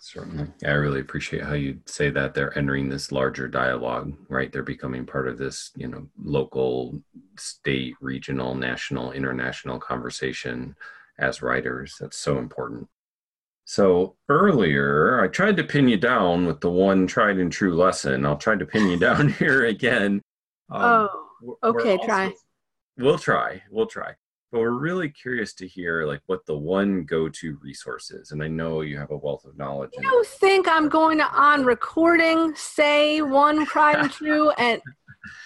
certainly 0.03 0.47
i 0.65 0.71
really 0.71 0.99
appreciate 0.99 1.43
how 1.43 1.53
you 1.53 1.79
say 1.85 2.09
that 2.09 2.33
they're 2.33 2.57
entering 2.57 2.89
this 2.89 3.11
larger 3.11 3.47
dialogue 3.47 4.13
right 4.27 4.51
they're 4.51 4.63
becoming 4.63 5.05
part 5.05 5.27
of 5.27 5.37
this 5.37 5.71
you 5.75 5.87
know 5.87 6.05
local 6.21 7.01
state 7.37 7.95
regional 8.01 8.53
national 8.53 9.13
international 9.13 9.79
conversation 9.79 10.75
as 11.19 11.41
writers 11.41 11.95
that's 11.99 12.17
so 12.17 12.37
important 12.37 12.87
so 13.65 14.17
earlier, 14.27 15.21
I 15.23 15.27
tried 15.29 15.55
to 15.57 15.63
pin 15.63 15.87
you 15.87 15.97
down 15.97 16.45
with 16.45 16.59
the 16.59 16.69
one 16.69 17.07
tried 17.07 17.37
and 17.37 17.51
true 17.51 17.75
lesson. 17.75 18.25
I'll 18.25 18.37
try 18.37 18.57
to 18.57 18.65
pin 18.65 18.89
you 18.89 18.97
down 18.97 19.29
here 19.39 19.65
again. 19.65 20.21
Um, 20.69 20.81
oh, 20.83 21.57
okay, 21.63 21.93
also, 21.93 22.05
try. 22.05 22.33
We'll 22.97 23.17
try. 23.17 23.63
We'll 23.71 23.87
try. 23.87 24.15
But 24.53 24.59
we're 24.59 24.69
really 24.69 25.09
curious 25.09 25.51
to 25.55 25.67
hear 25.67 26.05
like 26.05 26.21
what 26.27 26.45
the 26.45 26.55
one 26.55 27.05
go-to 27.05 27.57
resource 27.63 28.11
is. 28.11 28.33
And 28.33 28.43
I 28.43 28.47
know 28.47 28.81
you 28.81 28.99
have 28.99 29.09
a 29.09 29.17
wealth 29.17 29.45
of 29.45 29.57
knowledge. 29.57 29.89
You 29.99 30.23
think 30.25 30.67
I'm 30.67 30.89
going 30.89 31.17
to 31.17 31.25
on 31.25 31.65
recording 31.65 32.53
say 32.55 33.23
one 33.23 33.65
and 33.75 34.11
true 34.11 34.51
and 34.51 34.79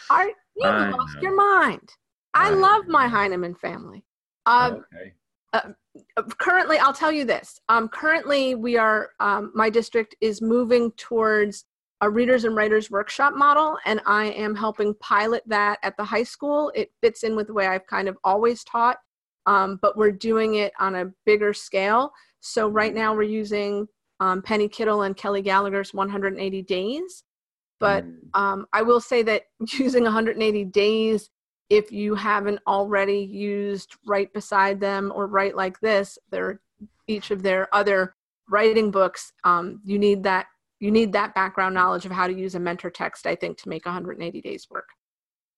are 0.09 0.27
you 0.27 0.35
lost 0.57 1.15
know. 1.15 1.21
your 1.21 1.35
mind. 1.37 1.89
I, 2.33 2.47
I 2.47 2.49
love 2.49 2.87
my 2.89 3.07
Heinemann 3.07 3.55
family. 3.55 4.03
Um, 4.45 4.83
okay. 4.93 5.13
Uh, 5.53 6.23
currently, 6.37 6.77
I'll 6.77 6.91
tell 6.91 7.11
you 7.11 7.23
this. 7.23 7.61
Um, 7.69 7.87
currently, 7.87 8.55
we 8.55 8.75
are, 8.75 9.11
um, 9.21 9.53
my 9.55 9.69
district 9.69 10.15
is 10.19 10.41
moving 10.41 10.91
towards 10.97 11.63
a 12.01 12.09
readers 12.09 12.43
and 12.43 12.55
writers 12.55 12.91
workshop 12.91 13.33
model, 13.35 13.77
and 13.85 14.01
I 14.05 14.25
am 14.25 14.55
helping 14.55 14.93
pilot 14.95 15.43
that 15.47 15.79
at 15.83 15.97
the 15.97 16.03
high 16.03 16.23
school. 16.23 16.71
It 16.75 16.91
fits 17.01 17.23
in 17.23 17.35
with 17.35 17.47
the 17.47 17.53
way 17.53 17.67
I've 17.67 17.87
kind 17.87 18.07
of 18.07 18.17
always 18.23 18.63
taught, 18.63 18.97
um, 19.45 19.79
but 19.81 19.97
we're 19.97 20.11
doing 20.11 20.55
it 20.55 20.73
on 20.79 20.95
a 20.95 21.11
bigger 21.25 21.53
scale. 21.53 22.11
So, 22.39 22.67
right 22.67 22.93
now, 22.93 23.15
we're 23.15 23.23
using 23.23 23.87
um, 24.19 24.41
Penny 24.41 24.67
Kittle 24.67 25.03
and 25.03 25.15
Kelly 25.15 25.41
Gallagher's 25.41 25.93
180 25.93 26.61
Days. 26.63 27.23
But 27.79 28.05
mm. 28.05 28.15
um, 28.33 28.65
I 28.73 28.81
will 28.81 29.01
say 29.01 29.21
that 29.23 29.43
using 29.73 30.03
180 30.03 30.65
days 30.65 31.29
if 31.69 31.91
you 31.91 32.15
haven't 32.15 32.59
already 32.65 33.19
used 33.19 33.95
Write 34.05 34.33
Beside 34.33 34.79
Them 34.79 35.11
or 35.13 35.27
Write 35.27 35.55
Like 35.55 35.79
This, 35.79 36.17
they're 36.31 36.61
each 37.07 37.31
of 37.31 37.43
their 37.43 37.73
other 37.75 38.15
writing 38.49 38.91
books. 38.91 39.33
Um, 39.43 39.81
you 39.83 39.99
need 39.99 40.23
that 40.23 40.47
you 40.79 40.91
need 40.91 41.13
that 41.13 41.33
background 41.33 41.75
knowledge 41.75 42.05
of 42.05 42.11
how 42.11 42.27
to 42.27 42.33
use 42.33 42.55
a 42.55 42.59
mentor 42.59 42.89
text, 42.89 43.25
I 43.25 43.35
think, 43.35 43.57
to 43.59 43.69
make 43.69 43.85
180 43.85 44.41
days 44.41 44.67
work. 44.69 44.89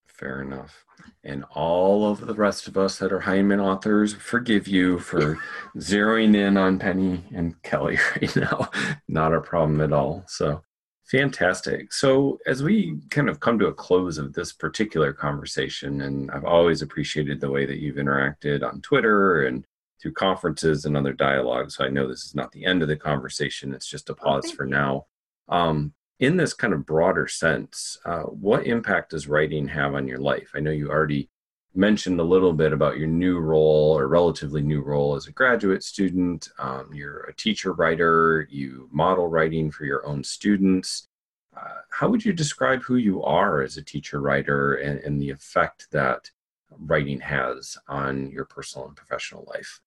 Fair 0.07 0.41
enough. 0.41 0.83
And 1.23 1.45
all 1.51 2.09
of 2.11 2.27
the 2.27 2.33
rest 2.33 2.67
of 2.67 2.77
us 2.77 2.97
that 2.99 3.13
are 3.13 3.21
Heinemann 3.21 3.61
authors 3.61 4.13
forgive 4.13 4.67
you 4.67 4.99
for 4.99 5.39
zeroing 5.77 6.35
in 6.35 6.57
on 6.57 6.79
Penny 6.79 7.23
and 7.33 7.61
Kelly 7.63 7.97
right 8.15 8.35
now. 8.35 8.69
Not 9.07 9.33
a 9.33 9.41
problem 9.41 9.81
at 9.81 9.93
all. 9.93 10.23
So 10.27 10.61
Fantastic. 11.09 11.91
So, 11.91 12.37
as 12.45 12.61
we 12.61 12.99
kind 13.09 13.29
of 13.29 13.39
come 13.39 13.57
to 13.57 13.65
a 13.65 13.73
close 13.73 14.19
of 14.19 14.33
this 14.33 14.53
particular 14.53 15.11
conversation, 15.11 16.01
and 16.01 16.29
I've 16.29 16.45
always 16.45 16.83
appreciated 16.83 17.41
the 17.41 17.49
way 17.49 17.65
that 17.65 17.79
you've 17.79 17.95
interacted 17.95 18.63
on 18.63 18.81
Twitter 18.81 19.47
and 19.47 19.65
through 20.01 20.13
conferences 20.13 20.85
and 20.85 20.95
other 20.95 21.13
dialogues. 21.13 21.75
So, 21.75 21.85
I 21.85 21.89
know 21.89 22.07
this 22.07 22.25
is 22.25 22.35
not 22.35 22.51
the 22.51 22.65
end 22.65 22.81
of 22.81 22.87
the 22.87 22.95
conversation, 22.95 23.73
it's 23.73 23.89
just 23.89 24.09
a 24.09 24.15
pause 24.15 24.45
okay. 24.47 24.55
for 24.55 24.65
now. 24.65 25.05
Um, 25.47 25.93
in 26.19 26.35
this 26.35 26.53
kind 26.53 26.73
of 26.73 26.85
broader 26.85 27.27
sense, 27.27 27.97
uh, 28.05 28.23
what 28.23 28.67
impact 28.67 29.11
does 29.11 29.27
writing 29.27 29.67
have 29.69 29.95
on 29.95 30.07
your 30.07 30.19
life? 30.19 30.51
I 30.53 30.59
know 30.59 30.71
you 30.71 30.89
already 30.89 31.29
mentioned 31.75 32.19
a 32.19 32.23
little 32.23 32.51
bit 32.51 32.73
about 32.73 32.97
your 32.97 33.07
new 33.07 33.39
role 33.39 33.97
or 33.97 34.07
relatively 34.07 34.61
new 34.61 34.81
role 34.81 35.15
as 35.15 35.27
a 35.27 35.31
graduate 35.31 35.83
student. 35.83 36.49
Um, 36.57 36.89
you're 36.93 37.21
a 37.21 37.35
teacher 37.35 37.73
writer, 37.73 38.47
you 38.49 38.89
model 38.91 39.27
writing 39.27 39.71
for 39.71 39.85
your 39.85 40.05
own 40.05 40.23
students. 40.23 41.07
Uh, 41.55 41.81
how 41.89 42.09
would 42.09 42.25
you 42.25 42.33
describe 42.33 42.81
who 42.83 42.95
you 42.95 43.23
are 43.23 43.61
as 43.61 43.77
a 43.77 43.83
teacher 43.83 44.19
writer 44.19 44.75
and, 44.75 44.99
and 44.99 45.21
the 45.21 45.29
effect 45.29 45.87
that 45.91 46.29
writing 46.71 47.19
has 47.19 47.77
on 47.87 48.29
your 48.31 48.45
personal 48.45 48.87
and 48.87 48.95
professional 48.95 49.45
life? 49.53 49.79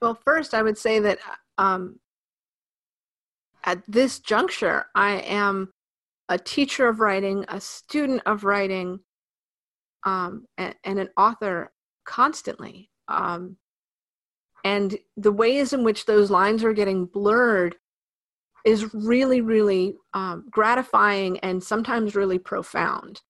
Well, 0.00 0.18
first, 0.24 0.54
I 0.54 0.62
would 0.62 0.76
say 0.76 0.98
that 1.00 1.18
um, 1.58 1.98
at 3.64 3.82
this 3.88 4.20
juncture, 4.20 4.86
I 4.94 5.16
am 5.18 5.72
a 6.28 6.38
teacher 6.38 6.88
of 6.88 7.00
writing, 7.00 7.44
a 7.48 7.60
student 7.60 8.22
of 8.26 8.44
writing, 8.44 9.00
um, 10.04 10.46
and, 10.58 10.74
and, 10.84 10.98
an 10.98 11.08
author 11.16 11.72
constantly. 12.04 12.90
Um, 13.08 13.56
and 14.64 14.96
the 15.16 15.32
ways 15.32 15.72
in 15.72 15.82
which 15.82 16.06
those 16.06 16.30
lines 16.30 16.62
are 16.62 16.72
getting 16.72 17.06
blurred 17.06 17.76
is 18.64 18.92
really, 18.94 19.40
really 19.40 19.96
um, 20.12 20.44
gratifying 20.50 21.38
and 21.40 21.62
sometimes 21.62 22.16
really 22.16 22.38
profound. 22.38 23.20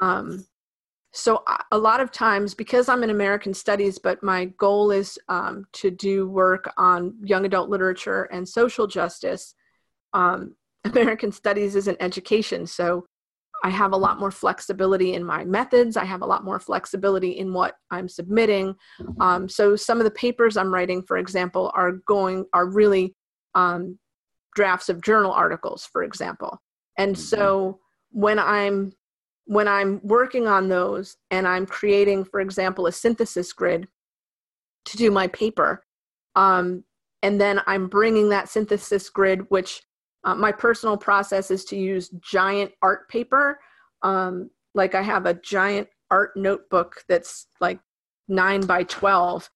Um, 0.00 0.46
so, 1.12 1.42
a 1.72 1.78
lot 1.78 2.00
of 2.00 2.12
times, 2.12 2.54
because 2.54 2.88
I'm 2.88 3.02
in 3.02 3.10
American 3.10 3.52
Studies, 3.52 3.98
but 3.98 4.22
my 4.22 4.44
goal 4.58 4.92
is 4.92 5.18
um, 5.28 5.64
to 5.72 5.90
do 5.90 6.28
work 6.28 6.72
on 6.76 7.14
young 7.22 7.44
adult 7.44 7.68
literature 7.68 8.24
and 8.32 8.48
social 8.48 8.86
justice, 8.86 9.54
um, 10.12 10.54
American 10.84 11.32
Studies 11.32 11.74
is 11.74 11.88
an 11.88 11.96
education. 11.98 12.66
So, 12.66 13.06
I 13.62 13.70
have 13.70 13.92
a 13.92 13.96
lot 13.96 14.18
more 14.18 14.30
flexibility 14.30 15.14
in 15.14 15.24
my 15.24 15.44
methods. 15.44 15.96
I 15.96 16.04
have 16.04 16.22
a 16.22 16.26
lot 16.26 16.44
more 16.44 16.58
flexibility 16.58 17.32
in 17.32 17.52
what 17.52 17.74
I'm 17.90 18.08
submitting. 18.08 18.74
Um, 19.20 19.50
so 19.50 19.76
some 19.76 19.98
of 19.98 20.04
the 20.04 20.10
papers 20.12 20.56
I'm 20.56 20.72
writing, 20.72 21.02
for 21.02 21.18
example, 21.18 21.70
are 21.74 21.92
going 22.06 22.46
are 22.54 22.66
really 22.66 23.14
um, 23.54 23.98
drafts 24.54 24.88
of 24.88 25.02
journal 25.02 25.32
articles, 25.32 25.86
for 25.92 26.02
example. 26.02 26.58
And 26.96 27.14
mm-hmm. 27.14 27.22
so 27.22 27.80
when 28.12 28.38
I'm 28.38 28.92
when 29.50 29.66
I'm 29.66 30.00
working 30.04 30.46
on 30.46 30.68
those 30.68 31.16
and 31.32 31.48
I'm 31.48 31.66
creating, 31.66 32.24
for 32.24 32.38
example, 32.38 32.86
a 32.86 32.92
synthesis 32.92 33.52
grid 33.52 33.88
to 34.84 34.96
do 34.96 35.10
my 35.10 35.26
paper, 35.26 35.82
um, 36.36 36.84
and 37.24 37.40
then 37.40 37.60
I'm 37.66 37.88
bringing 37.88 38.28
that 38.28 38.48
synthesis 38.48 39.10
grid, 39.10 39.40
which 39.48 39.82
uh, 40.22 40.36
my 40.36 40.52
personal 40.52 40.96
process 40.96 41.50
is 41.50 41.64
to 41.64 41.76
use 41.76 42.10
giant 42.20 42.70
art 42.80 43.08
paper. 43.08 43.58
Um, 44.02 44.50
like 44.76 44.94
I 44.94 45.02
have 45.02 45.26
a 45.26 45.34
giant 45.34 45.88
art 46.12 46.36
notebook 46.36 47.02
that's 47.08 47.48
like 47.60 47.80
nine 48.28 48.60
by 48.60 48.84
12. 48.84 49.50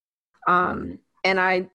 Um, 0.48 0.98
and 1.22 1.38
I, 1.38 1.68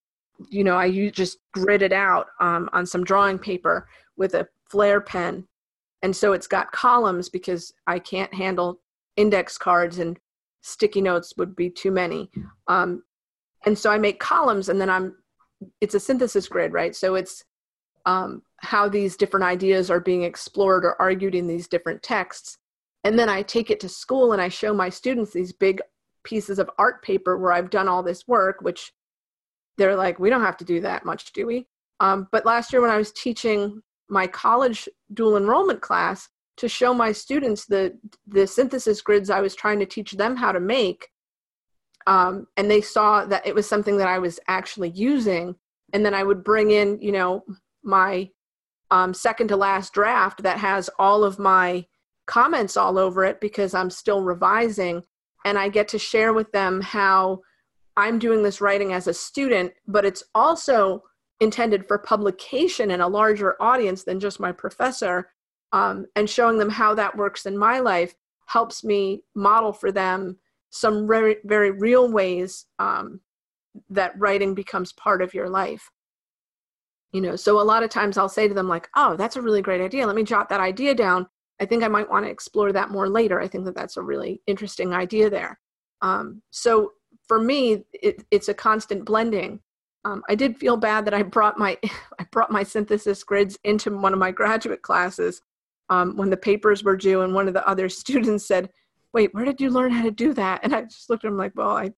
you 0.50 0.66
know, 0.66 0.76
I 0.76 0.88
use, 0.88 1.14
just 1.14 1.38
grid 1.54 1.82
it 1.84 1.94
out 1.94 2.28
um, 2.42 2.70
on 2.74 2.86
some 2.86 3.06
drawing 3.06 3.40
paper 3.40 3.88
with 4.18 4.34
a 4.34 4.46
Flair 4.70 5.00
pen. 5.00 5.48
And 6.02 6.16
so 6.16 6.34
it's 6.34 6.48
got 6.48 6.72
columns 6.72 7.30
because 7.30 7.74
I 7.88 8.00
can't 8.00 8.34
handle 8.34 8.80
index 9.16 9.58
cards 9.58 10.00
and 10.00 10.18
sticky 10.62 11.02
notes 11.02 11.34
would 11.38 11.56
be 11.56 11.70
too 11.70 11.92
many. 11.92 12.30
Um, 12.68 13.04
and 13.66 13.78
so 13.78 13.92
I 13.92 13.98
make 13.98 14.20
columns 14.20 14.70
and 14.70 14.80
then 14.80 14.90
I'm, 14.90 15.16
it's 15.82 15.96
a 15.96 16.00
synthesis 16.00 16.48
grid, 16.48 16.72
right? 16.72 16.96
So 16.96 17.16
it's 17.16 17.44
um, 18.06 18.42
how 18.58 18.88
these 18.88 19.18
different 19.18 19.46
ideas 19.46 19.92
are 19.92 20.00
being 20.00 20.24
explored 20.24 20.86
or 20.86 21.00
argued 21.02 21.36
in 21.36 21.48
these 21.48 21.68
different 21.68 22.02
texts. 22.02 22.58
And 23.04 23.18
then 23.18 23.30
I 23.30 23.42
take 23.42 23.70
it 23.70 23.80
to 23.82 23.90
school 23.90 24.34
and 24.34 24.42
I 24.42 24.50
show 24.50 24.74
my 24.74 24.90
students 24.90 25.32
these 25.32 25.54
big 25.54 25.82
pieces 26.24 26.60
of 26.60 26.70
art 26.78 27.02
paper 27.04 27.38
where 27.38 27.52
I've 27.52 27.70
done 27.70 27.88
all 27.88 28.04
this 28.04 28.28
work, 28.28 28.62
which 28.62 28.92
they're 29.78 29.96
like, 29.96 30.20
we 30.20 30.30
don't 30.30 30.42
have 30.42 30.58
to 30.58 30.66
do 30.66 30.82
that 30.82 31.06
much, 31.06 31.32
do 31.34 31.46
we? 31.46 31.66
Um, 32.00 32.28
but 32.32 32.46
last 32.46 32.72
year 32.72 32.82
when 32.82 32.92
I 32.92 32.98
was 32.98 33.12
teaching 33.12 33.82
my 34.10 34.28
college 34.28 34.90
dual 35.14 35.38
enrollment 35.38 35.82
class 35.82 36.30
to 36.58 36.68
show 36.68 36.94
my 36.94 37.12
students 37.12 37.66
the 37.66 37.98
the 38.28 38.46
synthesis 38.46 39.02
grids 39.02 39.30
I 39.30 39.42
was 39.42 39.56
trying 39.56 39.80
to 39.80 39.86
teach 39.86 40.12
them 40.12 40.36
how 40.36 40.52
to 40.52 40.60
make, 40.60 41.08
um, 42.08 42.48
and 42.58 42.70
they 42.70 42.82
saw 42.82 43.26
that 43.26 43.46
it 43.46 43.56
was 43.56 43.68
something 43.68 43.98
that 43.98 44.08
I 44.08 44.20
was 44.20 44.40
actually 44.48 44.90
using, 44.90 45.56
and 45.94 46.06
then 46.06 46.14
I 46.14 46.24
would 46.24 46.44
bring 46.44 46.72
in, 46.72 47.00
you 47.02 47.12
know, 47.12 47.44
my 47.84 48.30
um, 48.92 49.14
second 49.14 49.48
to 49.50 49.56
last 49.56 49.94
draft 49.94 50.44
that 50.44 50.58
has 50.58 50.90
all 51.00 51.24
of 51.24 51.40
my 51.40 51.86
comments 52.26 52.78
all 52.78 52.98
over 52.98 53.26
it 53.26 53.42
because 53.42 53.74
I'm 53.74 53.90
still 53.90 54.22
revising. 54.22 55.04
And 55.46 55.58
I 55.58 55.70
get 55.70 55.88
to 55.90 56.00
share 56.00 56.34
with 56.34 56.52
them 56.52 56.82
how 56.82 57.40
I'm 57.98 58.20
doing 58.20 58.44
this 58.44 58.62
writing 58.62 58.94
as 58.94 59.08
a 59.08 59.14
student, 59.14 59.74
but 59.88 60.06
it's 60.06 60.24
also 60.36 61.04
intended 61.40 61.88
for 61.88 61.98
publication 61.98 62.92
in 62.92 63.02
a 63.02 63.08
larger 63.08 63.56
audience 63.62 64.04
than 64.04 64.20
just 64.20 64.40
my 64.40 64.52
professor. 64.52 65.30
Um, 65.72 66.08
and 66.16 66.30
showing 66.30 66.58
them 66.58 66.70
how 66.70 66.96
that 66.96 67.16
works 67.16 67.46
in 67.46 67.58
my 67.58 67.80
life 67.80 68.16
helps 68.48 68.84
me 68.84 69.24
model 69.36 69.72
for 69.72 69.92
them 69.92 70.38
some 70.72 71.08
very, 71.08 71.38
very 71.46 71.72
real 71.72 72.12
ways 72.12 72.66
um, 72.80 73.22
that 73.90 74.18
writing 74.18 74.56
becomes 74.56 74.94
part 74.94 75.22
of 75.22 75.34
your 75.34 75.50
life. 75.50 75.92
you 77.12 77.22
know 77.22 77.36
so 77.36 77.60
a 77.60 77.64
lot 77.64 77.84
of 77.84 77.90
times 77.90 78.18
i'll 78.18 78.30
say 78.30 78.48
to 78.48 78.54
them 78.54 78.68
like 78.68 78.88
oh 78.96 79.16
that's 79.16 79.36
a 79.36 79.42
really 79.42 79.62
great 79.62 79.82
idea 79.82 80.06
let 80.06 80.16
me 80.16 80.24
jot 80.24 80.50
that 80.50 80.60
idea 80.60 80.94
down 80.94 81.28
i 81.60 81.66
think 81.66 81.84
i 81.84 81.88
might 81.88 82.10
want 82.10 82.26
to 82.26 82.32
explore 82.32 82.72
that 82.72 82.92
more 82.92 83.10
later 83.10 83.40
i 83.42 83.48
think 83.48 83.66
that 83.66 83.76
that's 83.76 83.98
a 83.98 84.02
really 84.02 84.42
interesting 84.48 84.94
idea 84.94 85.30
there 85.30 85.60
um, 86.02 86.42
so 86.52 86.92
for 87.28 87.40
me 87.40 87.84
it, 87.94 88.24
it's 88.32 88.50
a 88.50 88.54
constant 88.54 89.06
blending 89.06 89.60
um, 90.06 90.22
i 90.30 90.36
did 90.36 90.58
feel 90.58 90.78
bad 90.78 91.06
that 91.06 91.14
i 91.14 91.22
brought 91.22 91.58
my 91.58 91.78
i 92.20 92.26
brought 92.32 92.52
my 92.52 92.64
synthesis 92.64 93.24
grids 93.24 93.58
into 93.64 93.96
one 93.96 94.14
of 94.14 94.20
my 94.20 94.32
graduate 94.32 94.82
classes 94.82 95.42
um, 95.92 96.16
when 96.16 96.30
the 96.30 96.38
papers 96.38 96.84
were 96.84 96.98
due 96.98 97.22
and 97.22 97.34
one 97.34 97.48
of 97.48 97.54
the 97.54 97.68
other 97.68 97.90
students 97.90 98.46
said 98.46 98.70
wait 99.14 99.34
where 99.34 99.46
did 99.46 99.60
you 99.60 99.70
learn 99.70 99.92
how 99.92 100.04
to 100.04 100.12
do 100.12 100.34
that 100.34 100.62
and 100.64 100.74
i 100.74 100.82
just 100.82 101.10
looked 101.10 101.24
at 101.24 101.30
him 101.30 101.38
like 101.38 101.54
well 101.56 101.76
i 101.76 101.92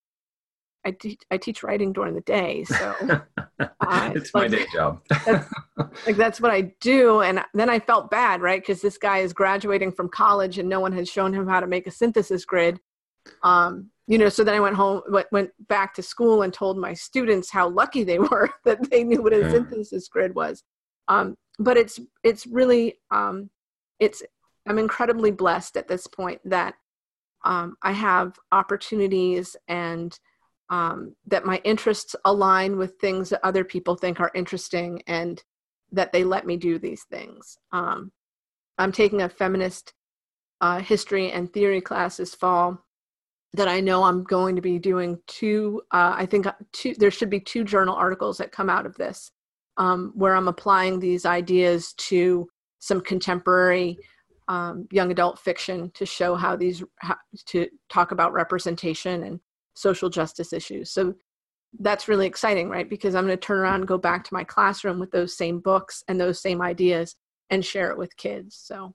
I, 0.85 0.91
te- 0.91 1.19
I 1.29 1.37
teach 1.37 1.63
writing 1.63 1.93
during 1.93 2.15
the 2.15 2.21
day, 2.21 2.63
so 2.67 2.95
uh, 3.59 4.11
it's 4.15 4.33
like, 4.33 4.51
my 4.51 4.57
day 4.57 4.65
job. 4.73 5.01
that's, 5.09 5.53
like 6.07 6.15
that's 6.15 6.41
what 6.41 6.51
I 6.51 6.73
do, 6.81 7.21
and 7.21 7.43
then 7.53 7.69
I 7.69 7.79
felt 7.79 8.09
bad, 8.09 8.41
right? 8.41 8.61
Because 8.61 8.81
this 8.81 8.97
guy 8.97 9.19
is 9.19 9.33
graduating 9.33 9.91
from 9.91 10.09
college, 10.09 10.57
and 10.57 10.67
no 10.67 10.79
one 10.79 10.93
has 10.93 11.09
shown 11.09 11.33
him 11.33 11.47
how 11.47 11.59
to 11.59 11.67
make 11.67 11.87
a 11.87 11.91
synthesis 11.91 12.45
grid. 12.45 12.79
Um, 13.43 13.91
you 14.07 14.17
know, 14.17 14.29
so 14.29 14.43
then 14.43 14.55
I 14.55 14.59
went 14.59 14.75
home, 14.75 15.01
went, 15.09 15.27
went 15.31 15.51
back 15.67 15.93
to 15.95 16.03
school, 16.03 16.41
and 16.41 16.53
told 16.53 16.77
my 16.77 16.93
students 16.93 17.51
how 17.51 17.69
lucky 17.69 18.03
they 18.03 18.19
were 18.19 18.49
that 18.65 18.89
they 18.89 19.03
knew 19.03 19.21
what 19.21 19.33
a 19.33 19.41
yeah. 19.41 19.51
synthesis 19.51 20.07
grid 20.07 20.35
was. 20.35 20.63
Um, 21.07 21.37
but 21.59 21.77
it's 21.77 21.99
it's 22.23 22.47
really 22.47 22.99
um, 23.11 23.49
it's 23.99 24.23
I'm 24.67 24.79
incredibly 24.79 25.31
blessed 25.31 25.77
at 25.77 25.87
this 25.87 26.07
point 26.07 26.41
that 26.45 26.75
um, 27.43 27.75
I 27.81 27.91
have 27.91 28.35
opportunities 28.51 29.55
and 29.67 30.17
um, 30.69 31.15
that 31.27 31.45
my 31.45 31.59
interests 31.63 32.15
align 32.25 32.77
with 32.77 32.95
things 32.95 33.29
that 33.29 33.43
other 33.43 33.63
people 33.63 33.95
think 33.95 34.19
are 34.19 34.31
interesting 34.33 35.01
and 35.07 35.41
that 35.91 36.13
they 36.13 36.23
let 36.23 36.45
me 36.45 36.55
do 36.55 36.79
these 36.79 37.03
things. 37.09 37.57
Um, 37.71 38.11
I'm 38.77 38.91
taking 38.91 39.21
a 39.21 39.29
feminist 39.29 39.93
uh, 40.61 40.79
history 40.79 41.31
and 41.31 41.51
theory 41.51 41.81
class 41.81 42.17
this 42.17 42.35
fall 42.35 42.79
that 43.53 43.67
I 43.67 43.81
know 43.81 44.03
I'm 44.03 44.23
going 44.23 44.55
to 44.55 44.61
be 44.61 44.79
doing 44.79 45.19
two, 45.27 45.81
uh, 45.91 46.13
I 46.15 46.25
think 46.25 46.47
uh, 46.47 46.53
two, 46.71 46.93
there 46.97 47.11
should 47.11 47.29
be 47.29 47.39
two 47.39 47.63
journal 47.63 47.95
articles 47.95 48.37
that 48.37 48.51
come 48.51 48.69
out 48.69 48.85
of 48.85 48.95
this 48.95 49.31
um, 49.77 50.13
where 50.15 50.35
I'm 50.35 50.47
applying 50.47 50.99
these 50.99 51.25
ideas 51.25 51.93
to 51.93 52.47
some 52.79 53.01
contemporary 53.01 53.97
um, 54.47 54.87
young 54.91 55.11
adult 55.11 55.39
fiction 55.39 55.91
to 55.95 56.05
show 56.05 56.35
how 56.35 56.55
these, 56.55 56.83
how, 56.99 57.15
to 57.47 57.67
talk 57.89 58.11
about 58.11 58.33
representation 58.33 59.23
and 59.23 59.39
social 59.73 60.09
justice 60.09 60.53
issues. 60.53 60.91
So 60.91 61.13
that's 61.79 62.07
really 62.07 62.27
exciting, 62.27 62.69
right? 62.69 62.89
Because 62.89 63.15
I'm 63.15 63.25
going 63.25 63.37
to 63.37 63.45
turn 63.45 63.59
around 63.59 63.81
and 63.81 63.87
go 63.87 63.97
back 63.97 64.23
to 64.25 64.33
my 64.33 64.43
classroom 64.43 64.99
with 64.99 65.11
those 65.11 65.37
same 65.37 65.59
books 65.59 66.03
and 66.07 66.19
those 66.19 66.41
same 66.41 66.61
ideas 66.61 67.15
and 67.49 67.63
share 67.63 67.91
it 67.91 67.97
with 67.97 68.15
kids. 68.17 68.55
So 68.61 68.93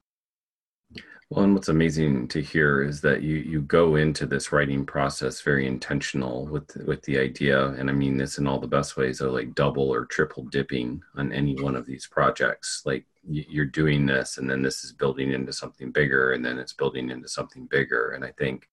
well, 1.31 1.45
and 1.45 1.55
what's 1.55 1.69
amazing 1.69 2.29
to 2.29 2.41
hear 2.41 2.83
is 2.83 3.01
that 3.01 3.23
you 3.23 3.37
you 3.37 3.61
go 3.63 3.97
into 3.97 4.27
this 4.27 4.53
writing 4.53 4.87
process 4.87 5.41
very 5.41 5.67
intentional 5.67 6.47
with 6.47 6.77
with 6.87 7.03
the 7.03 7.19
idea, 7.19 7.71
and 7.71 7.91
I 7.91 7.93
mean 7.93 8.17
this 8.17 8.39
in 8.39 8.47
all 8.47 8.61
the 8.61 8.69
best 8.69 8.97
ways 8.97 9.21
of 9.21 9.33
like 9.33 9.55
double 9.55 9.93
or 9.93 10.07
triple 10.07 10.45
dipping 10.45 11.03
on 11.17 11.33
any 11.33 11.61
one 11.61 11.75
of 11.75 11.85
these 11.85 12.07
projects. 12.07 12.83
Like 12.87 13.07
you're 13.29 13.65
doing 13.65 14.07
this, 14.07 14.39
and 14.39 14.49
then 14.49 14.63
this 14.63 14.85
is 14.85 14.93
building 14.93 15.33
into 15.33 15.53
something 15.53 15.91
bigger, 15.91 16.33
and 16.33 16.45
then 16.45 16.59
it's 16.59 16.73
building 16.73 17.11
into 17.11 17.29
something 17.29 17.67
bigger. 17.67 18.11
And 18.11 18.25
I 18.25 18.33
think 18.39 18.69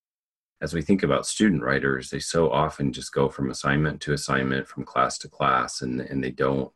as 0.61 0.73
we 0.73 0.81
think 0.83 1.01
about 1.01 1.25
student 1.25 1.63
writers, 1.63 2.09
they 2.09 2.19
so 2.19 2.51
often 2.51 2.93
just 2.93 3.13
go 3.13 3.29
from 3.29 3.49
assignment 3.49 3.99
to 4.01 4.13
assignment, 4.13 4.67
from 4.67 4.85
class 4.85 5.17
to 5.19 5.27
class, 5.27 5.81
and, 5.81 5.99
and 6.01 6.23
they 6.23 6.31
don't 6.31 6.71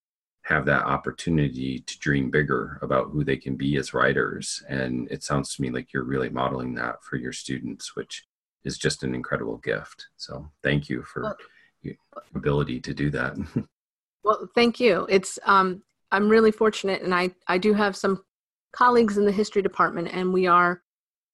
have 0.48 0.66
that 0.66 0.86
opportunity 0.86 1.80
to 1.80 2.00
dream 2.00 2.32
bigger 2.32 2.80
about 2.82 3.10
who 3.12 3.26
they 3.26 3.36
can 3.36 3.58
be 3.58 3.76
as 3.76 3.94
writers. 3.94 4.64
And 4.70 5.12
it 5.12 5.22
sounds 5.22 5.54
to 5.56 5.62
me 5.62 5.70
like 5.70 5.92
you're 5.92 6.06
really 6.06 6.30
modeling 6.30 6.74
that 6.76 7.04
for 7.04 7.18
your 7.18 7.34
students, 7.34 7.98
which 7.98 8.26
is 8.64 8.78
just 8.78 9.04
an 9.04 9.14
incredible 9.14 9.58
gift. 9.58 10.08
So 10.16 10.50
thank 10.64 10.88
you 10.88 11.04
for 11.04 11.24
well, 11.24 11.38
your 11.82 11.96
ability 12.34 12.80
to 12.80 12.94
do 12.94 13.10
that. 13.10 13.36
well, 14.24 14.48
thank 14.56 14.80
you. 14.80 15.06
It's 15.10 15.38
um, 15.46 15.84
I'm 16.12 16.30
really 16.30 16.52
fortunate, 16.52 17.02
and 17.02 17.14
I 17.14 17.32
I 17.48 17.58
do 17.58 17.74
have 17.74 17.98
some 17.98 18.24
colleagues 18.72 19.18
in 19.18 19.26
the 19.26 19.32
history 19.34 19.62
department, 19.62 20.10
and 20.14 20.32
we 20.32 20.48
are 20.48 20.82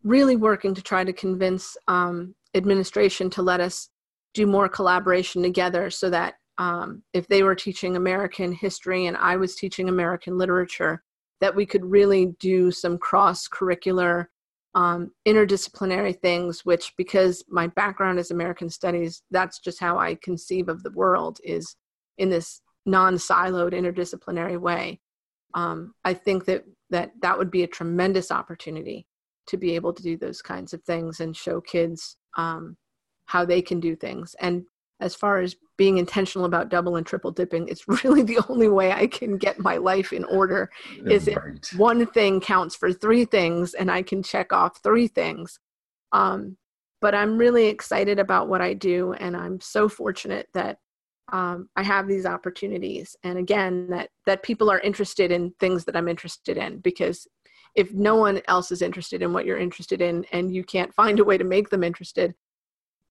really 0.03 0.35
working 0.35 0.73
to 0.73 0.81
try 0.81 1.03
to 1.03 1.13
convince 1.13 1.77
um, 1.87 2.33
administration 2.55 3.29
to 3.29 3.43
let 3.43 3.59
us 3.59 3.89
do 4.33 4.47
more 4.47 4.67
collaboration 4.67 5.43
together 5.43 5.91
so 5.91 6.09
that 6.09 6.35
um, 6.57 7.03
if 7.13 7.27
they 7.27 7.43
were 7.43 7.55
teaching 7.55 7.95
American 7.95 8.51
history 8.51 9.07
and 9.07 9.17
I 9.17 9.35
was 9.35 9.55
teaching 9.55 9.89
American 9.89 10.37
literature, 10.37 11.03
that 11.41 11.55
we 11.55 11.65
could 11.65 11.83
really 11.83 12.33
do 12.39 12.71
some 12.71 12.97
cross 12.97 13.47
curricular, 13.47 14.27
um, 14.75 15.11
interdisciplinary 15.27 16.19
things, 16.21 16.63
which, 16.63 16.93
because 16.97 17.43
my 17.49 17.67
background 17.67 18.19
is 18.19 18.31
American 18.31 18.69
studies, 18.69 19.23
that's 19.31 19.59
just 19.59 19.79
how 19.79 19.97
I 19.97 20.15
conceive 20.21 20.69
of 20.69 20.83
the 20.83 20.91
world 20.91 21.39
is 21.43 21.75
in 22.17 22.29
this 22.29 22.61
non 22.85 23.15
siloed 23.15 23.73
interdisciplinary 23.73 24.59
way. 24.59 24.99
Um, 25.53 25.93
I 26.03 26.13
think 26.13 26.45
that, 26.45 26.63
that 26.89 27.11
that 27.21 27.37
would 27.37 27.51
be 27.51 27.63
a 27.63 27.67
tremendous 27.67 28.31
opportunity 28.31 29.05
to 29.47 29.57
be 29.57 29.75
able 29.75 29.93
to 29.93 30.03
do 30.03 30.17
those 30.17 30.41
kinds 30.41 30.73
of 30.73 30.83
things 30.83 31.19
and 31.19 31.35
show 31.35 31.61
kids 31.61 32.17
um, 32.37 32.77
how 33.25 33.45
they 33.45 33.61
can 33.61 33.79
do 33.79 33.95
things. 33.95 34.35
And 34.39 34.63
as 35.03 35.13
far 35.13 35.39
as 35.39 35.55
being 35.77 35.97
intentional 35.97 36.45
about 36.45 36.69
double 36.69 36.95
and 36.95 37.05
triple 37.05 37.31
dipping, 37.31 37.67
it's 37.67 37.87
really 38.03 38.23
the 38.23 38.39
only 38.47 38.69
way 38.69 38.91
I 38.91 39.07
can 39.07 39.37
get 39.37 39.59
my 39.59 39.77
life 39.77 40.13
in 40.13 40.23
order 40.23 40.71
is 41.05 41.27
right. 41.27 41.59
if 41.61 41.77
one 41.77 42.05
thing 42.07 42.39
counts 42.39 42.75
for 42.75 42.93
three 42.93 43.25
things 43.25 43.73
and 43.73 43.91
I 43.91 44.01
can 44.01 44.23
check 44.23 44.53
off 44.53 44.81
three 44.81 45.07
things. 45.07 45.59
Um, 46.13 46.57
but 47.01 47.13
I'm 47.13 47.37
really 47.37 47.67
excited 47.67 48.17
about 48.17 48.47
what 48.47 48.61
I 48.61 48.73
do, 48.73 49.11
and 49.11 49.35
I'm 49.35 49.59
so 49.59 49.89
fortunate 49.89 50.47
that 50.53 50.77
um, 51.33 51.67
I 51.75 51.83
have 51.83 52.07
these 52.07 52.25
opportunities. 52.25 53.17
And 53.23 53.37
again, 53.37 53.89
that 53.89 54.09
that 54.25 54.43
people 54.43 54.71
are 54.71 54.79
interested 54.79 55.29
in 55.29 55.53
things 55.59 55.83
that 55.83 55.97
I'm 55.97 56.07
interested 56.07 56.57
in 56.57 56.79
because 56.79 57.27
if 57.75 57.91
no 57.91 58.15
one 58.15 58.41
else 58.47 58.71
is 58.71 58.81
interested 58.81 59.21
in 59.21 59.33
what 59.33 59.45
you're 59.45 59.57
interested 59.57 60.01
in 60.01 60.25
and 60.31 60.53
you 60.53 60.63
can't 60.63 60.93
find 60.93 61.19
a 61.19 61.23
way 61.23 61.37
to 61.37 61.43
make 61.43 61.69
them 61.69 61.83
interested 61.83 62.33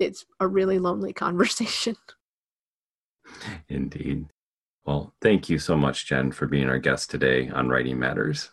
it's 0.02 0.24
a 0.40 0.46
really 0.46 0.78
lonely 0.78 1.12
conversation. 1.24 1.96
Indeed. 3.68 4.26
Well 4.84 5.14
thank 5.20 5.48
you 5.48 5.58
so 5.58 5.76
much 5.76 6.06
jen 6.06 6.32
for 6.32 6.46
being 6.46 6.68
our 6.68 6.78
guest 6.78 7.10
today 7.10 7.48
on 7.48 7.68
writing 7.68 7.98
matters. 7.98 8.50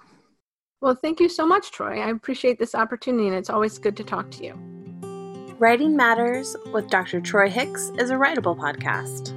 Well 0.82 0.96
thank 0.96 1.20
you 1.20 1.28
so 1.28 1.46
much 1.46 1.72
troy. 1.72 2.00
I 2.00 2.10
appreciate 2.10 2.60
this 2.60 2.76
opportunity 2.76 3.28
and 3.28 3.36
it's 3.36 3.50
always 3.50 3.78
good 3.78 3.98
to 3.98 4.04
talk 4.04 4.30
to 4.32 4.46
you. 4.46 4.54
Writing 5.58 5.98
matters 5.98 6.56
with 6.72 6.90
dr 6.90 7.20
troy 7.22 7.50
hicks 7.50 7.92
is 7.98 8.12
a 8.12 8.16
writable 8.16 8.58
podcast. 8.58 9.36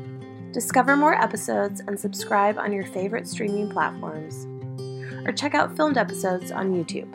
Discover 0.52 0.96
more 0.96 1.14
episodes 1.14 1.80
and 1.80 1.98
subscribe 1.98 2.58
on 2.58 2.72
your 2.72 2.84
favorite 2.84 3.26
streaming 3.26 3.70
platforms. 3.70 4.46
Or 5.26 5.32
check 5.32 5.54
out 5.54 5.74
filmed 5.76 5.96
episodes 5.96 6.52
on 6.52 6.74
YouTube. 6.74 7.10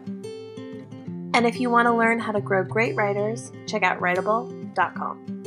And 1.35 1.45
if 1.45 1.59
you 1.59 1.69
want 1.69 1.87
to 1.87 1.93
learn 1.93 2.19
how 2.19 2.31
to 2.31 2.41
grow 2.41 2.63
great 2.63 2.95
writers, 2.95 3.51
check 3.67 3.83
out 3.83 4.01
com. 4.77 5.46